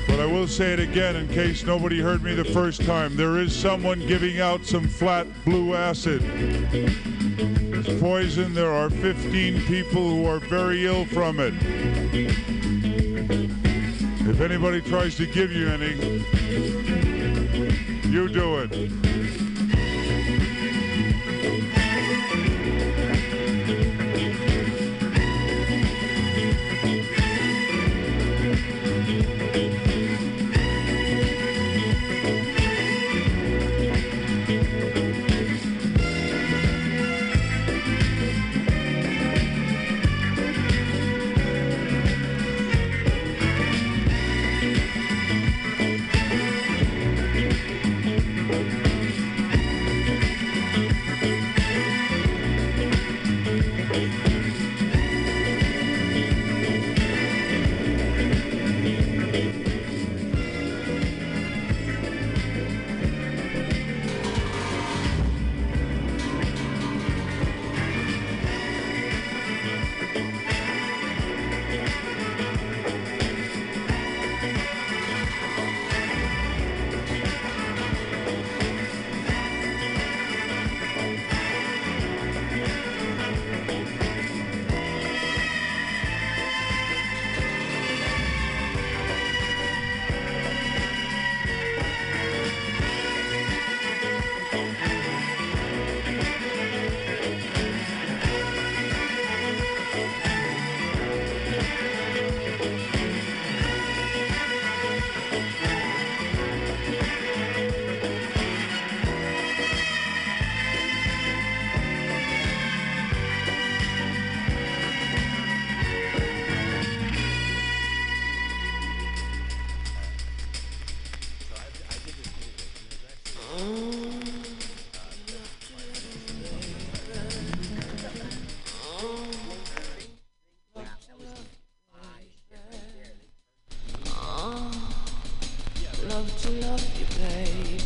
[0.08, 3.14] but I will say it again in case nobody heard me the first time.
[3.14, 6.24] There is someone giving out some flat blue acid.
[8.06, 8.54] Poison.
[8.54, 11.52] There are 15 people who are very ill from it.
[14.28, 16.22] If anybody tries to give you any,
[18.08, 19.05] you do it.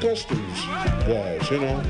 [0.00, 0.64] customs
[1.06, 1.82] guys, you know.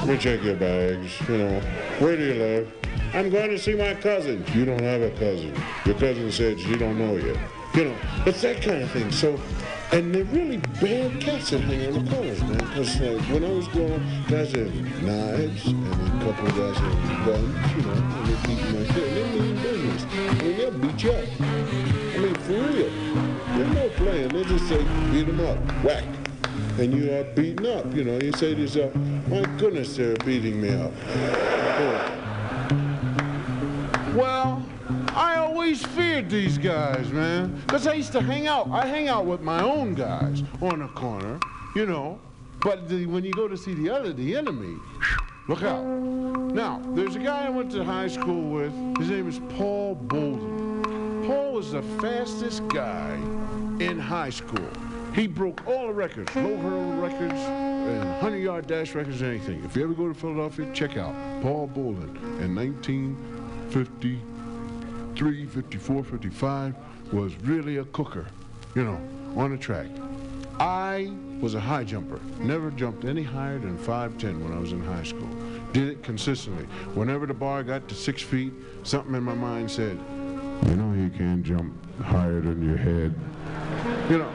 [0.00, 1.60] Let me check your bags, you know.
[1.98, 2.72] Where do you live?
[3.14, 4.44] I'm going to see my cousin.
[4.54, 5.54] You don't have a cousin.
[5.84, 7.38] Your cousin said she don't know you.
[7.74, 9.10] You know, it's that kind of thing.
[9.12, 9.40] So,
[9.92, 12.56] and they're really bad cats that hang on the corners, man.
[12.56, 16.56] Because like, uh, when I was growing up, guys had knives, and a couple of
[16.56, 18.78] guys had guns, you know, and they're beating my.
[18.78, 20.04] And they mean business.
[20.04, 21.28] I mean, they'll beat you up.
[21.40, 22.90] I mean, for real.
[23.56, 24.28] There's no playing.
[24.28, 26.04] They just say, beat them up, whack.
[26.78, 28.18] And you are beaten up, you know.
[28.18, 28.94] You say to yourself,
[29.28, 30.92] my goodness, they're beating me up.
[34.14, 34.64] Well,
[35.14, 37.60] I always feared these guys, man.
[37.66, 38.68] Because I used to hang out.
[38.70, 41.38] I hang out with my own guys on the corner,
[41.76, 42.18] you know.
[42.60, 44.76] But the, when you go to see the other, the enemy,
[45.48, 45.84] look out.
[45.84, 48.72] Now, there's a guy I went to high school with.
[48.98, 51.24] His name is Paul Bolden.
[51.26, 53.14] Paul was the fastest guy
[53.78, 54.70] in high school.
[55.14, 59.62] He broke all the records, low hurdle records, and 100 yard dash records, anything.
[59.62, 66.74] If you ever go to Philadelphia, check out Paul Bolden in 1953, 54, 55
[67.12, 68.26] was really a cooker,
[68.74, 68.98] you know,
[69.36, 69.88] on the track.
[70.58, 72.18] I was a high jumper.
[72.38, 75.28] Never jumped any higher than 5'10 when I was in high school.
[75.72, 76.64] Did it consistently.
[76.94, 79.98] Whenever the bar got to six feet, something in my mind said,
[80.66, 83.14] you know you can't jump higher than your head.
[84.08, 84.32] You know,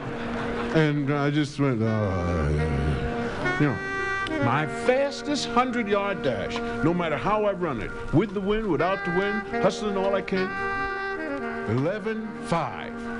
[0.74, 2.48] and I just went, uh,
[3.60, 3.78] you know,
[4.44, 9.04] my fastest 100 yard dash, no matter how I run it, with the wind, without
[9.04, 10.48] the wind, hustling all I can,
[11.78, 13.18] 11 5.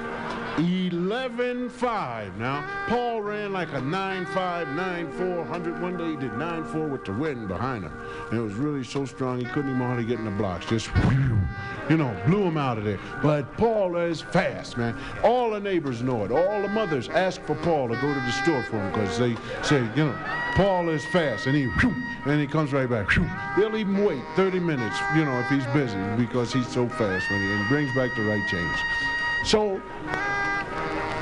[0.58, 2.36] 11 5.
[2.38, 5.82] Now, Paul ran like a 9 5, 9 4, 100.
[5.82, 7.92] One day he did 9 4 with the wind behind him.
[8.30, 10.66] And it was really so strong he couldn't even hardly get in the blocks.
[10.66, 11.38] Just, whew,
[11.88, 12.98] you know, blew him out of there.
[13.22, 14.96] But Paul is fast, man.
[15.22, 16.30] All the neighbors know it.
[16.30, 19.36] All the mothers ask for Paul to go to the store for him because they
[19.62, 20.18] say, you know,
[20.54, 21.46] Paul is fast.
[21.46, 21.94] And he, whew,
[22.26, 23.10] and he comes right back.
[23.10, 23.28] Whew.
[23.56, 27.40] They'll even wait 30 minutes, you know, if he's busy because he's so fast when
[27.40, 28.78] he and brings back the right change.
[29.44, 29.80] So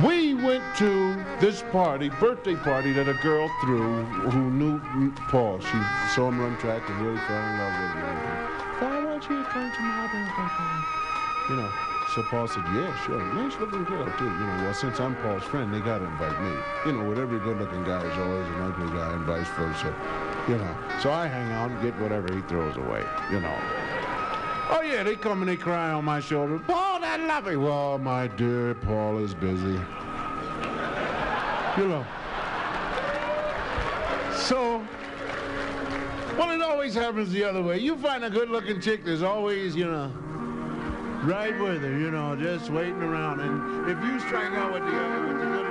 [0.04, 5.60] we went to this party, birthday party that a girl threw who knew Paul.
[5.60, 5.78] She
[6.14, 8.35] saw him run track and really fell in love with him.
[9.16, 10.84] You to my?
[11.48, 11.72] You know,
[12.14, 13.18] so Paul said, yeah, sure.
[13.32, 14.24] Nice looking girl, too.
[14.24, 16.52] You know, well, since I'm Paul's friend, they got to invite me.
[16.84, 19.94] You know, with every good looking guy is always an ugly guy and vice versa.
[20.46, 23.58] You know, so I hang out and get whatever he throws away, you know.
[24.68, 26.58] Oh yeah, they come and they cry on my shoulder.
[26.58, 27.56] Paul, that love me.
[27.56, 29.80] Well, my dear, Paul is busy.
[31.78, 32.06] You know.
[34.34, 34.86] So,
[36.36, 37.78] well, it always happens the other way.
[37.78, 40.12] You find a good-looking chick, there's always, you know,
[41.24, 43.40] right with her, you know, just waiting around.
[43.40, 44.92] And if you strike out with the,
[45.28, 45.65] with the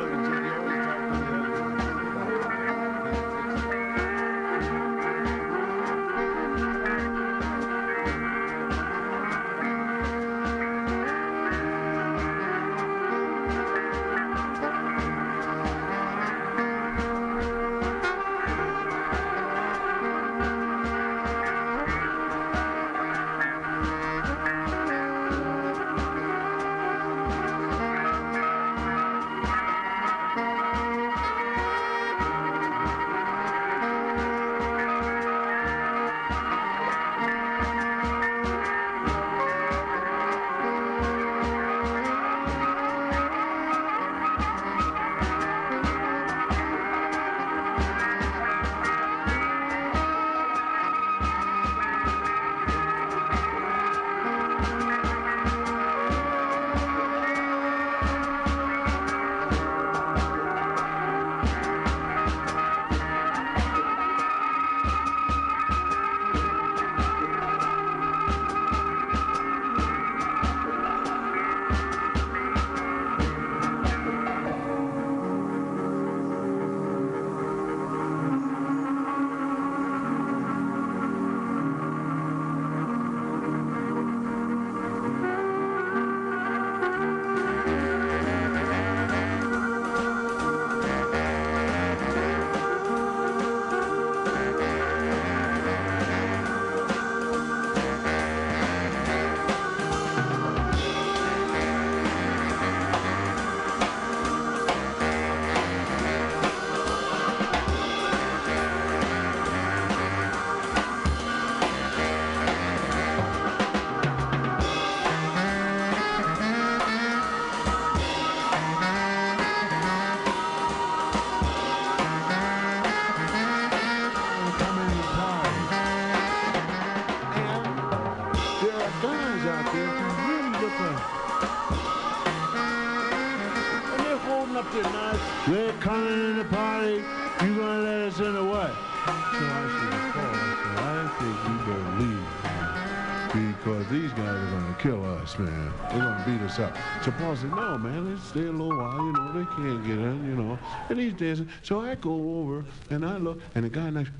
[146.57, 147.03] gonna beat us up.
[147.03, 149.98] So Paul said, no, man, let's stay a little while, you know, they can't get
[149.98, 150.60] in, you know.
[150.90, 151.49] And he's dancing.
[151.64, 154.11] So I go over and I look, and the guy next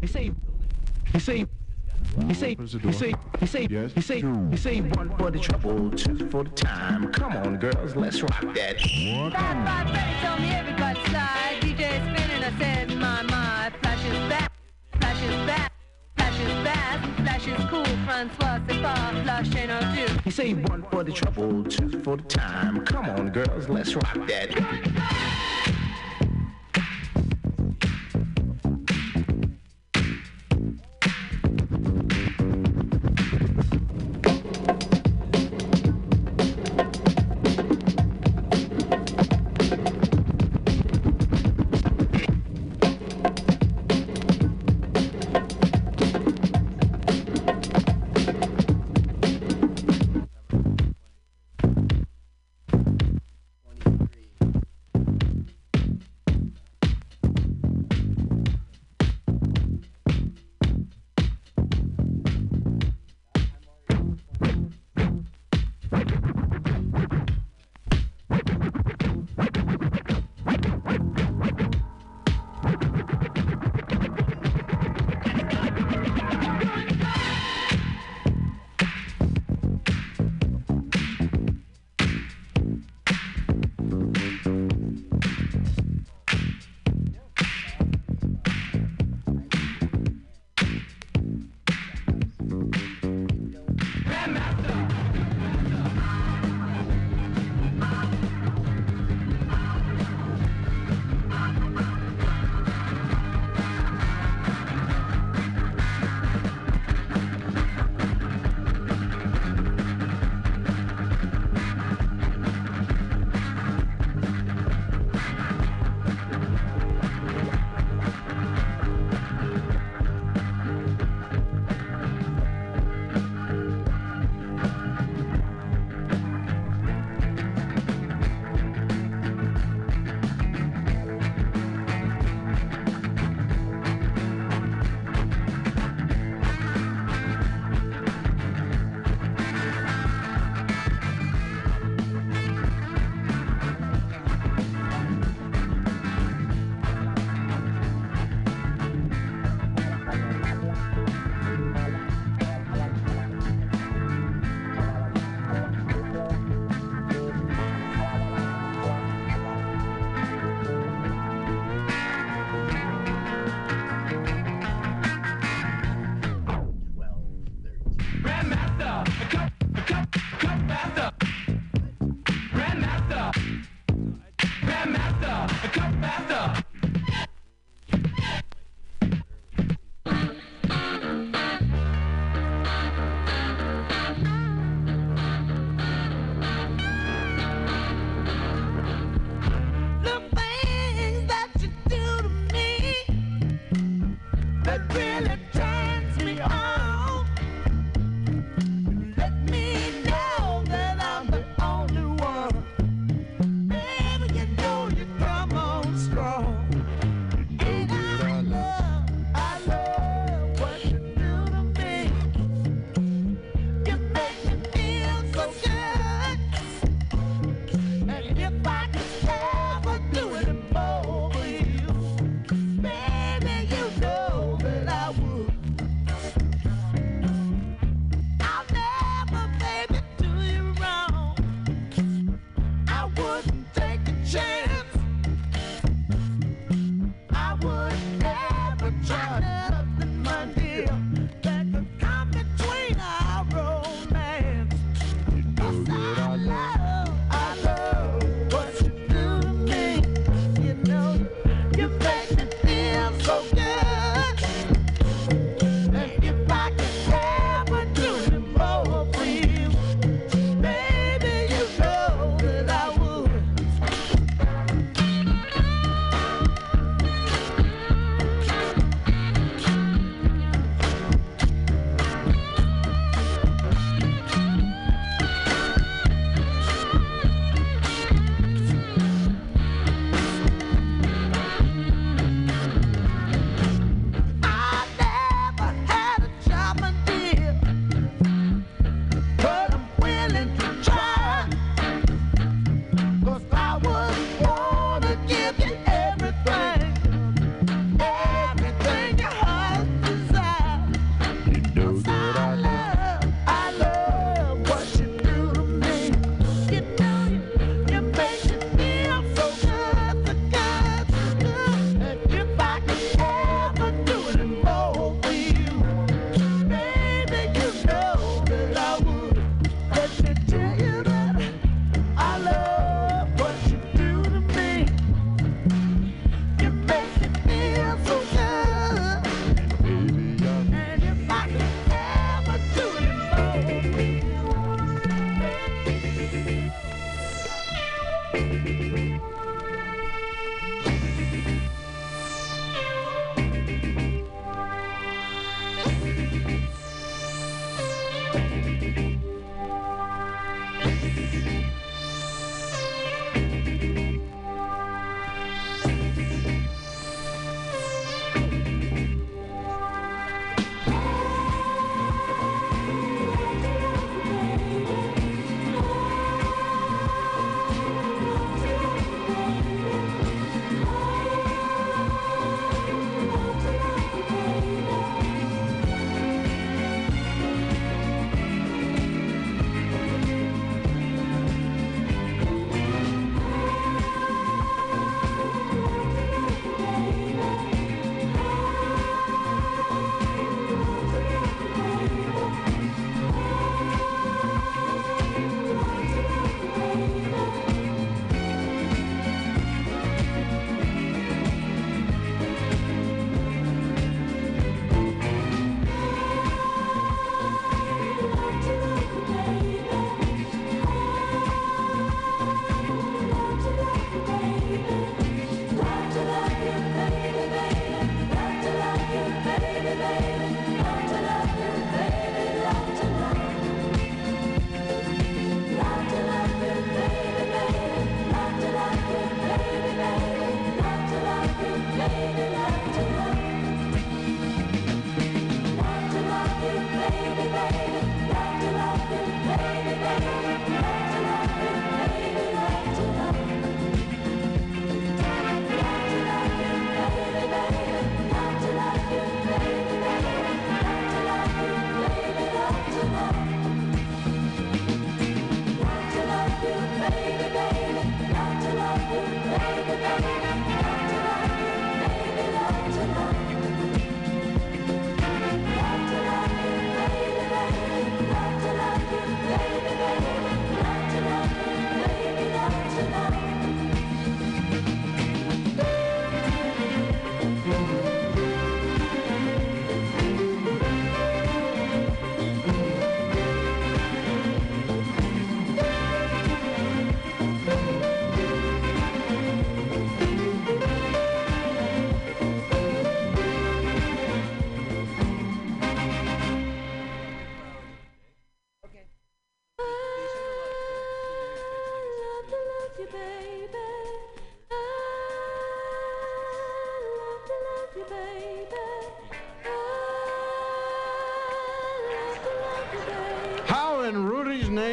[0.00, 0.32] He say,
[1.12, 1.46] he say,
[2.28, 5.90] he say, he say, he say, yes, he say, he say, one for the trouble,
[5.90, 7.12] two for the time.
[7.12, 8.80] Come on, girls, let's rock that.
[8.80, 11.58] Five, five, Freddy told me everybody slide.
[11.60, 13.70] DJ spinning, I said, my, my.
[13.82, 14.52] Flash is back,
[15.00, 15.72] flash is back,
[20.24, 22.84] He say, one for the trouble, two for the time.
[22.84, 25.55] Come on, girls, let's rock that.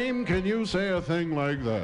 [0.04, 1.83] Can you say a thing like that?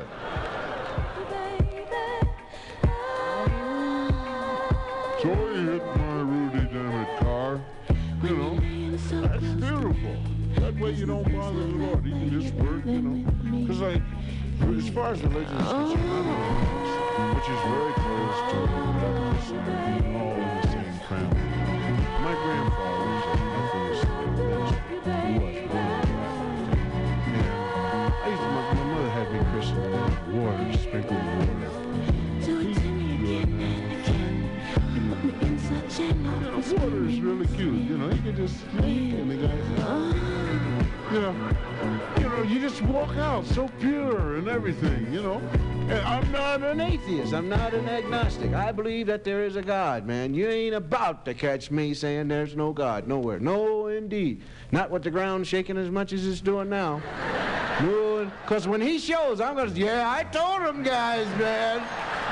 [48.41, 48.69] An agnostic.
[48.69, 50.35] I believe that there is a God, man.
[50.35, 53.39] You ain't about to catch me saying there's no God nowhere.
[53.39, 54.43] No, indeed.
[54.73, 57.03] Not with the ground shaking as much as it's doing now.
[57.81, 59.71] No, because when he shows, I'm gonna.
[59.71, 61.81] Yeah, I told him, guys, man.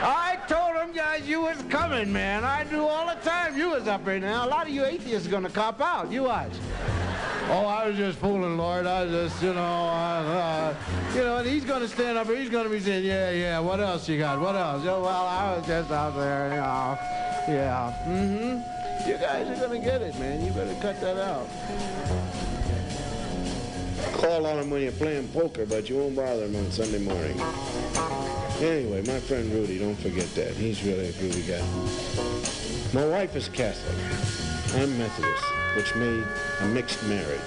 [0.03, 2.45] I told them guys you was coming, man.
[2.45, 4.47] I knew all the time you was up here now.
[4.47, 6.13] A lot of you atheists are gonna cop out.
[6.13, 6.53] You watch.
[7.51, 8.87] Oh, I was just fooling, Lord.
[8.87, 10.75] I just, you know, uh, uh,
[11.15, 12.29] you know, and he's gonna stand up.
[12.29, 13.59] He's gonna be saying, yeah, yeah.
[13.59, 14.39] What else you got?
[14.39, 14.83] What else?
[14.85, 16.99] Oh, well, I was just out there, you know.
[17.49, 17.95] Yeah.
[18.07, 19.09] Mm-hmm.
[19.09, 20.45] You guys are gonna get it, man.
[20.45, 21.49] You better cut that out.
[24.13, 27.41] Call on him when you're playing poker, but you won't bother him on Sunday morning.
[28.61, 30.53] Anyway, my friend Rudy, don't forget that.
[30.53, 31.63] He's really a groovy guy.
[32.93, 33.97] My wife is Catholic.
[34.75, 35.45] I'm Methodist,
[35.79, 36.25] which made
[36.63, 37.39] a mixed marriage.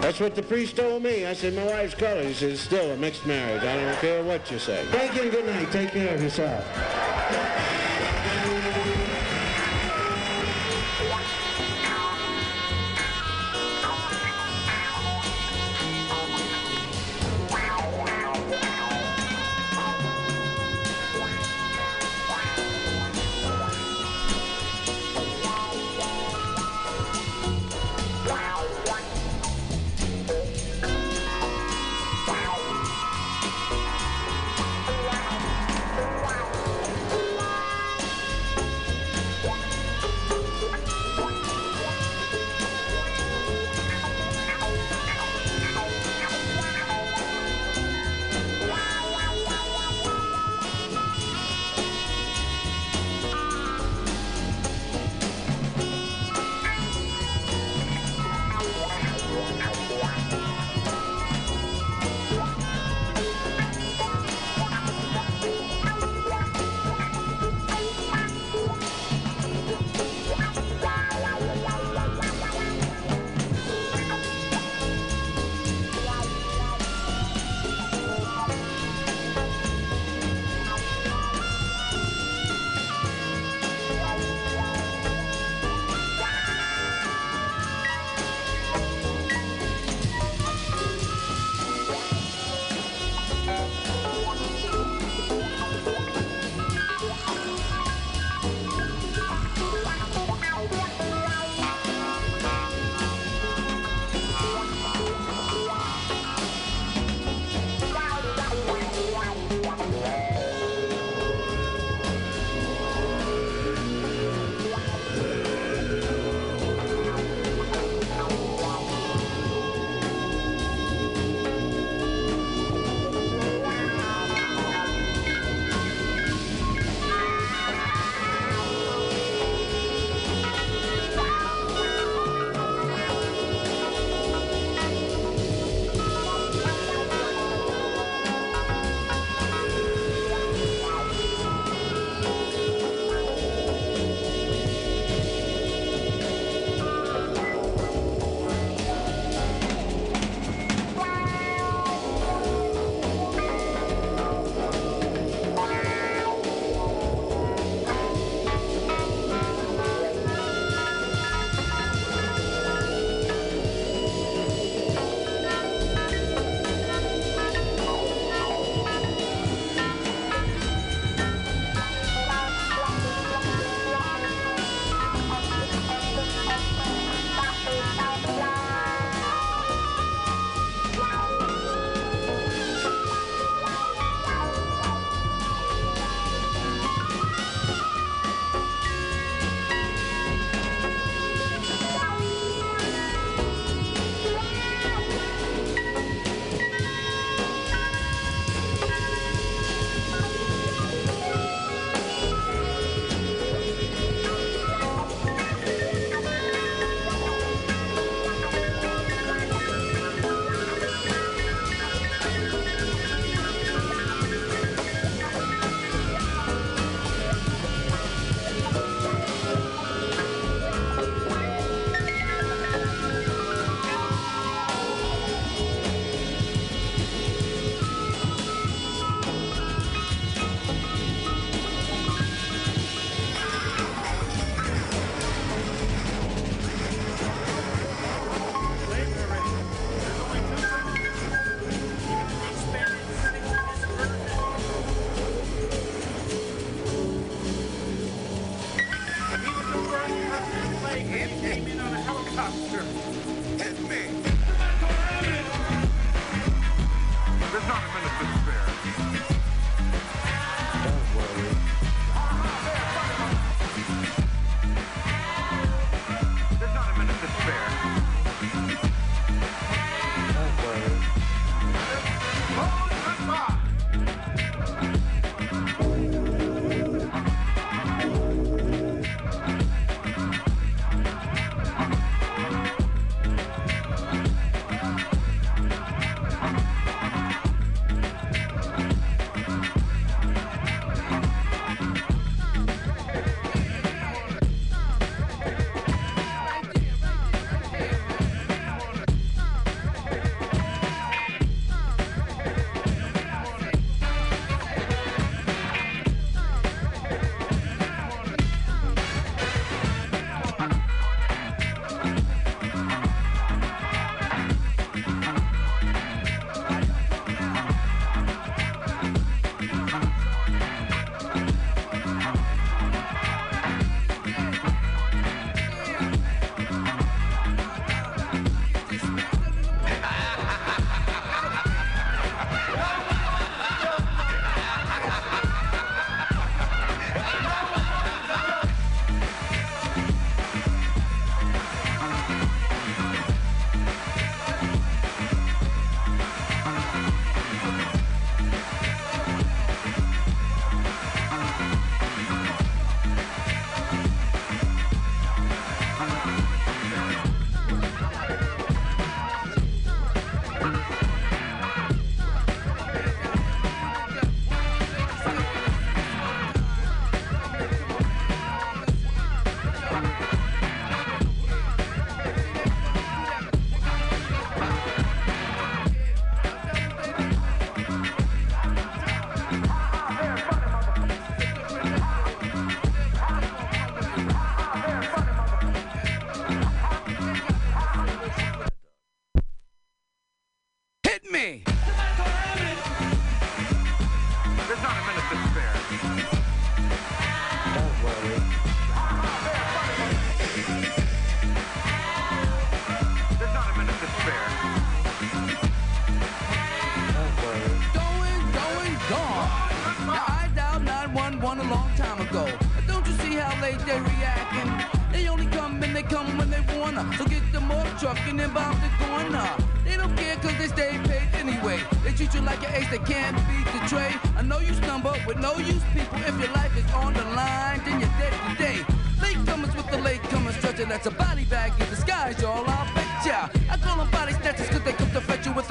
[0.00, 1.26] That's what the priest told me.
[1.26, 2.24] I said, my wife's colored.
[2.24, 3.64] He said, still a mixed marriage.
[3.64, 4.86] I don't care what you say.
[4.92, 5.72] Thank you and good night.
[5.72, 7.71] Take care of yourself.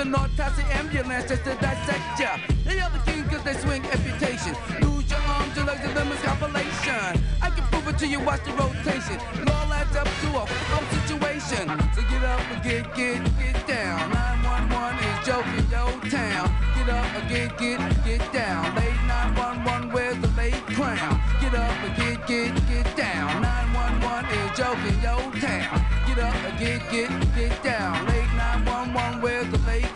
[0.02, 2.38] An autopsy ambulance just to dissect ya.
[2.66, 4.56] They are the king cause they swing amputation.
[4.82, 7.22] Lose your arms, your legs, and limbs, compilation.
[7.42, 9.18] I can prove it to you, watch the rotation.
[9.42, 11.66] It all adds up to a f***ing situation.
[11.94, 14.10] So get up and get, get, get down.
[14.10, 16.50] 911 is joking, yo town.
[16.76, 18.76] Get up and get, get, get down.
[18.76, 21.22] Late 911, where's the late crown?
[21.42, 23.42] Get up and get, get, get down.
[23.42, 25.78] 911 is joking, yo town.
[26.08, 28.08] Get up and get, get, get down.
[28.08, 28.21] Late 911, where's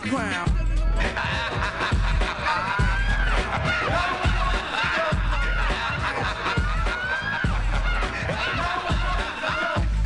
[0.06, 0.48] the crown?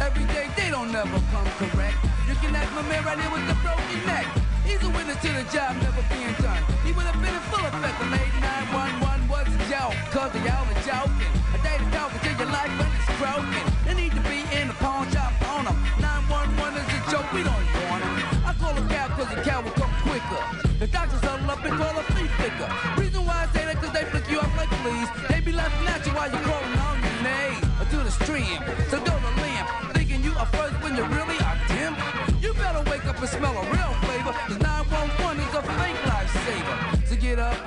[0.00, 1.96] Every day they don't never come correct.
[2.28, 4.26] You can ask my man right here with the broken neck.
[4.64, 6.62] He's a witness to the job never being done.
[6.84, 7.98] He would have been in full effect.
[7.98, 11.32] The late 911 was a joke, cause they all were joking.
[11.54, 13.69] A day to talk until your life when it's broken.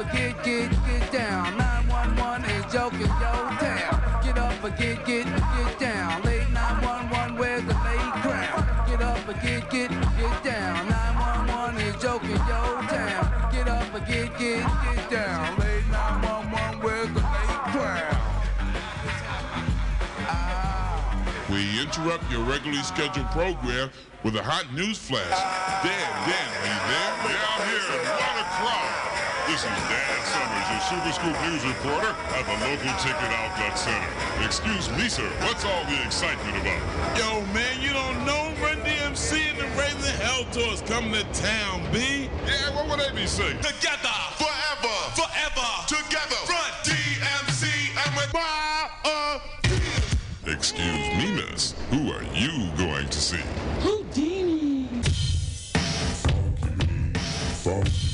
[0.04, 1.58] And get, get, get down.
[1.58, 4.22] 911 is joking, yo town.
[4.24, 6.22] Get up and get, get, get down.
[6.24, 8.88] Late 911, where's the late crown?
[8.88, 10.88] Get up and get, get, get down.
[10.90, 13.52] 911 is joking, yo town.
[13.52, 15.60] Get up and get, get, get down.
[15.60, 18.16] Late 911, where's the late crown?
[20.28, 21.46] Ah.
[21.50, 23.90] We interrupt your regularly scheduled program
[24.24, 25.30] with a hot news flash.
[25.84, 27.12] Dan, Dan, are you there?
[27.30, 27.84] Yeah, I'm here.
[28.04, 29.03] What a crowd.
[29.54, 34.10] This is Dan Summers, your Super Scoop News reporter at the local ticket outlet center.
[34.44, 35.30] Excuse me, sir.
[35.46, 36.82] What's all the excitement about?
[37.16, 41.84] Yo, man, you don't know Run DMC and the Raising Hell Tours coming to town,
[41.94, 42.32] B?
[42.48, 43.58] Yeah, what would they be saying?
[43.58, 44.10] Together,
[44.42, 44.98] Forever.
[45.14, 46.36] forever, Together.
[46.50, 48.34] Run DMC and with
[50.52, 51.76] Excuse me, miss.
[51.92, 53.44] Who are you going to see?
[53.82, 54.90] Whodini.
[57.68, 58.13] Oh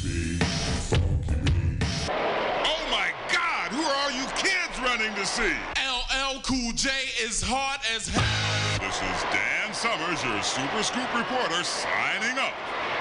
[5.19, 5.53] to see?
[5.75, 6.89] LL Cool J
[7.21, 8.79] is hard as hell.
[8.79, 12.53] This is Dan Summers, your Super Scoop reporter, signing up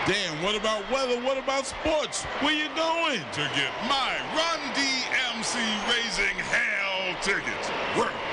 [0.09, 1.20] Dan, what about weather?
[1.20, 2.24] What about sports?
[2.40, 3.20] Where you going?
[3.20, 7.69] to get my Run DMC Raising Hell tickets.
[7.97, 8.27] Work.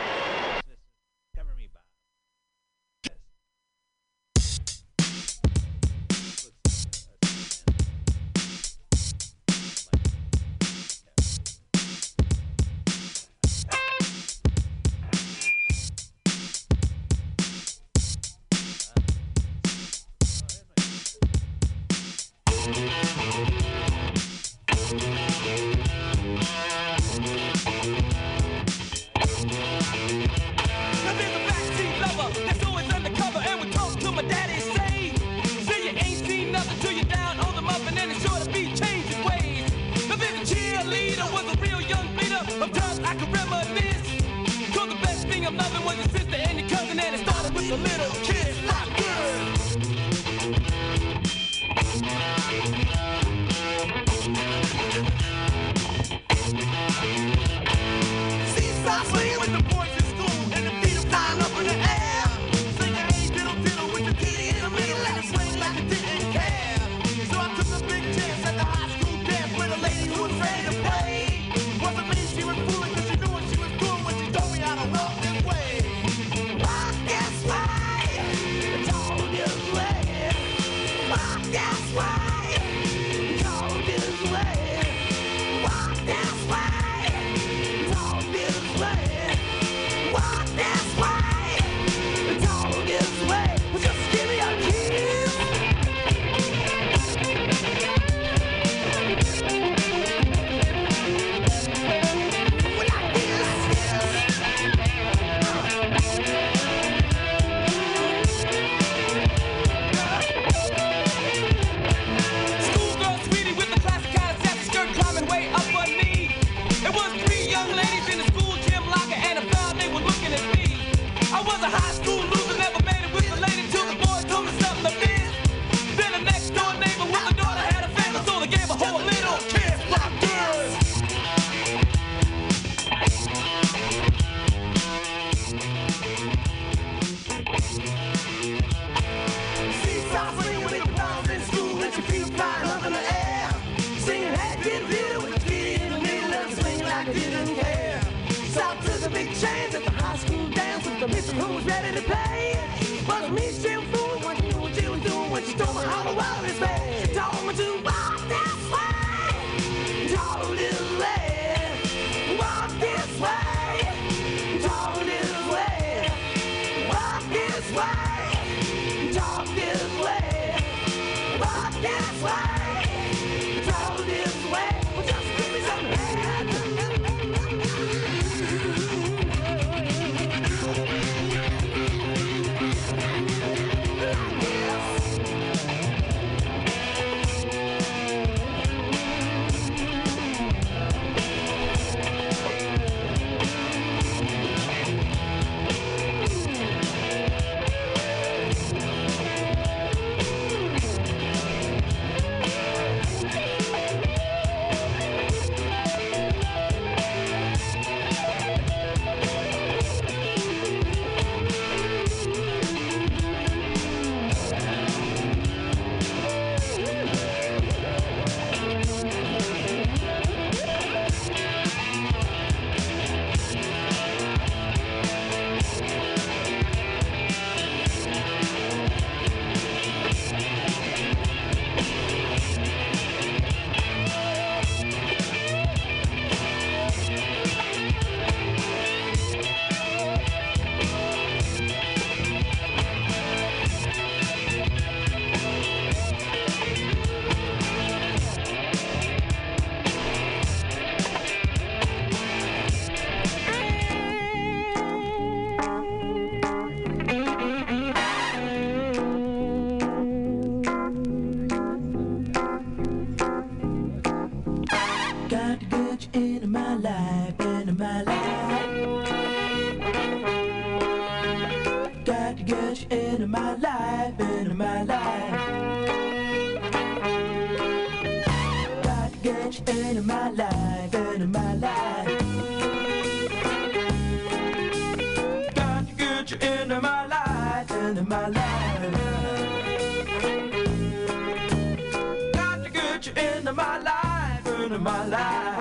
[294.86, 295.55] My life.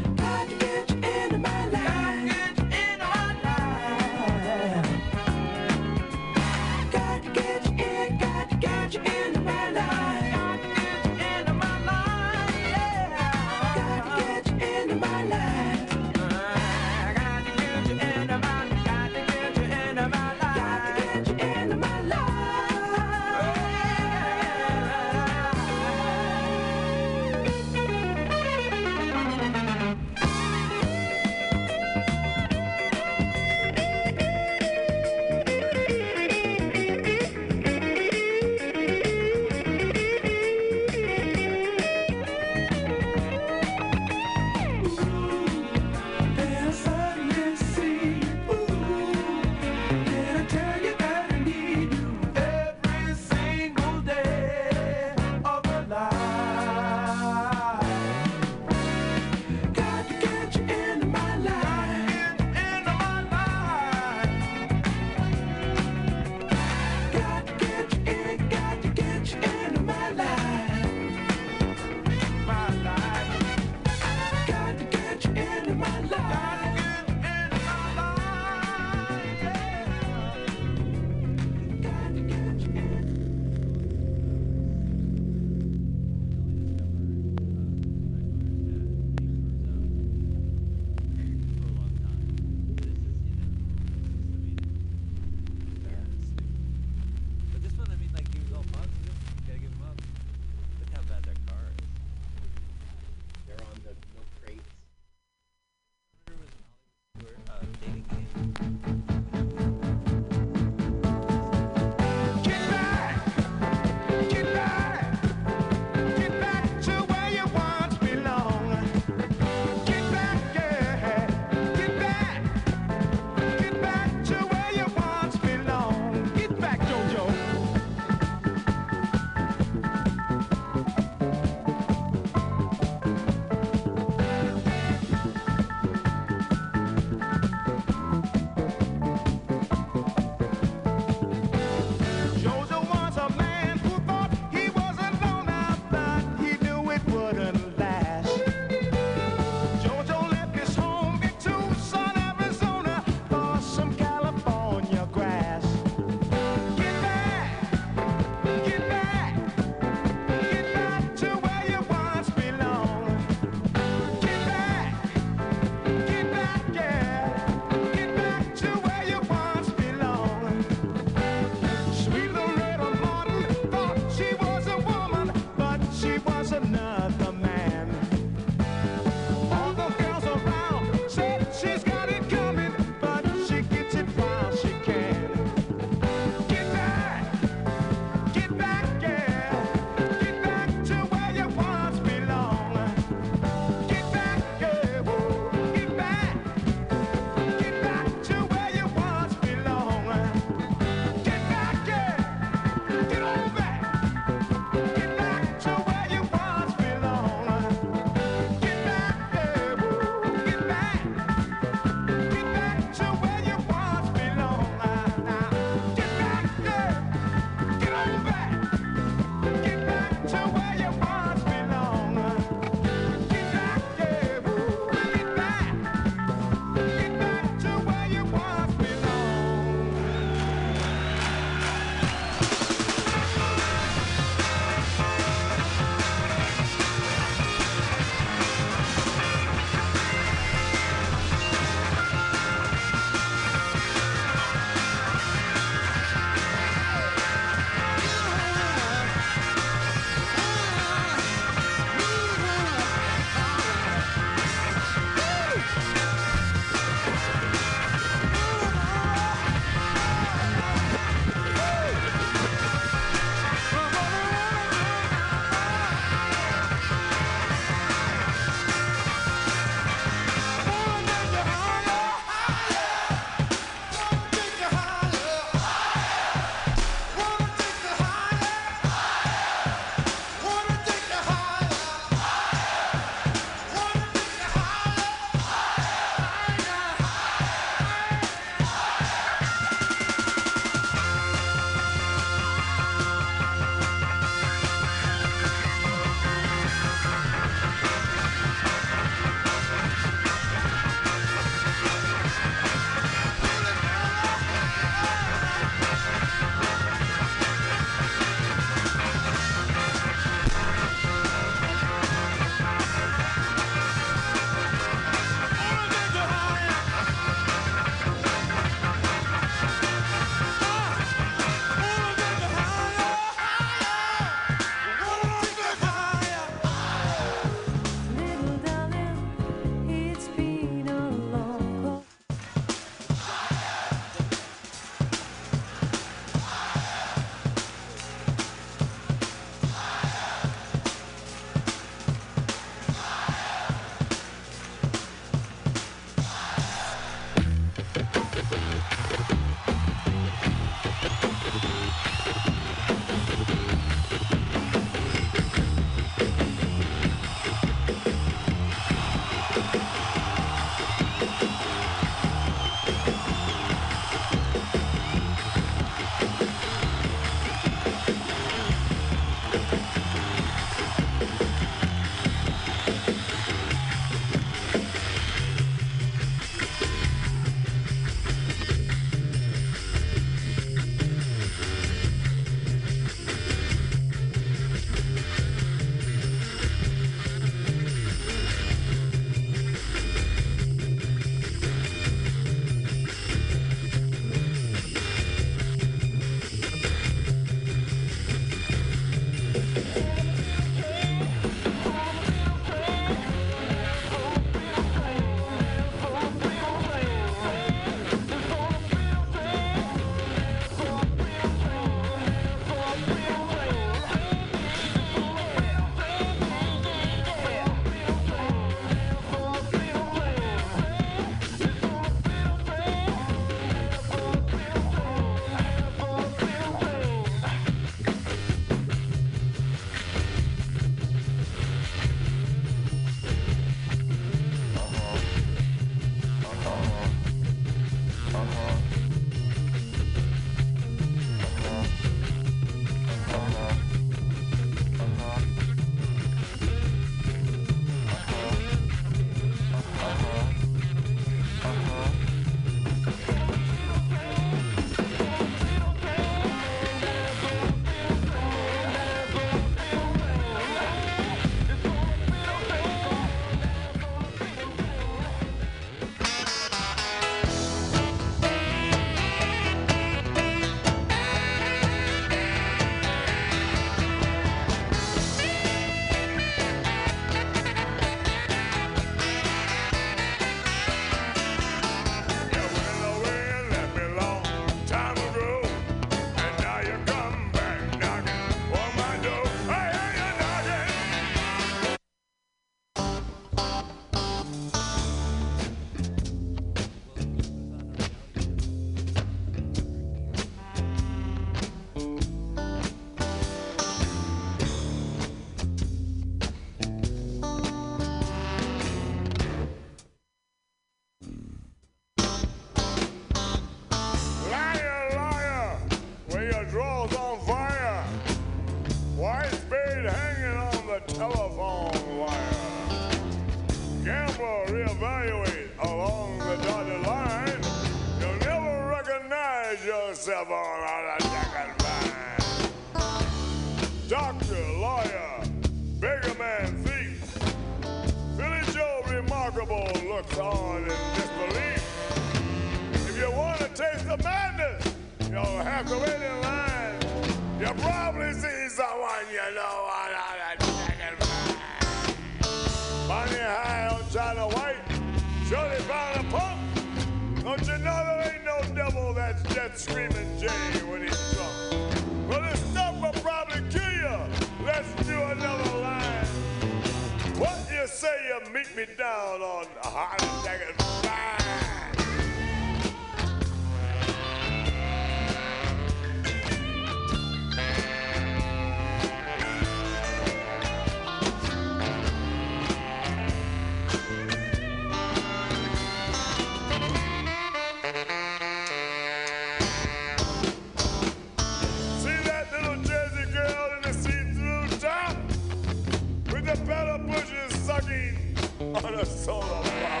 [599.24, 600.00] soul of her.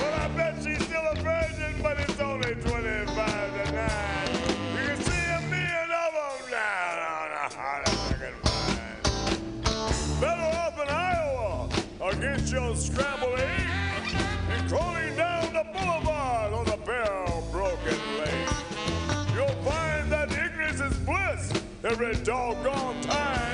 [0.00, 3.90] Well, I bet she's still a virgin, but it's only 25 to 9.
[4.72, 6.56] You can see a million of them
[7.12, 8.80] on a hot second find.
[10.18, 11.68] Better off in Iowa
[12.00, 14.14] or get your scrambled eggs
[14.48, 18.48] and crawling down the boulevard on a barrel-broken lane.
[19.34, 21.52] You'll find that ignorance is bliss
[21.84, 23.49] every doggone time.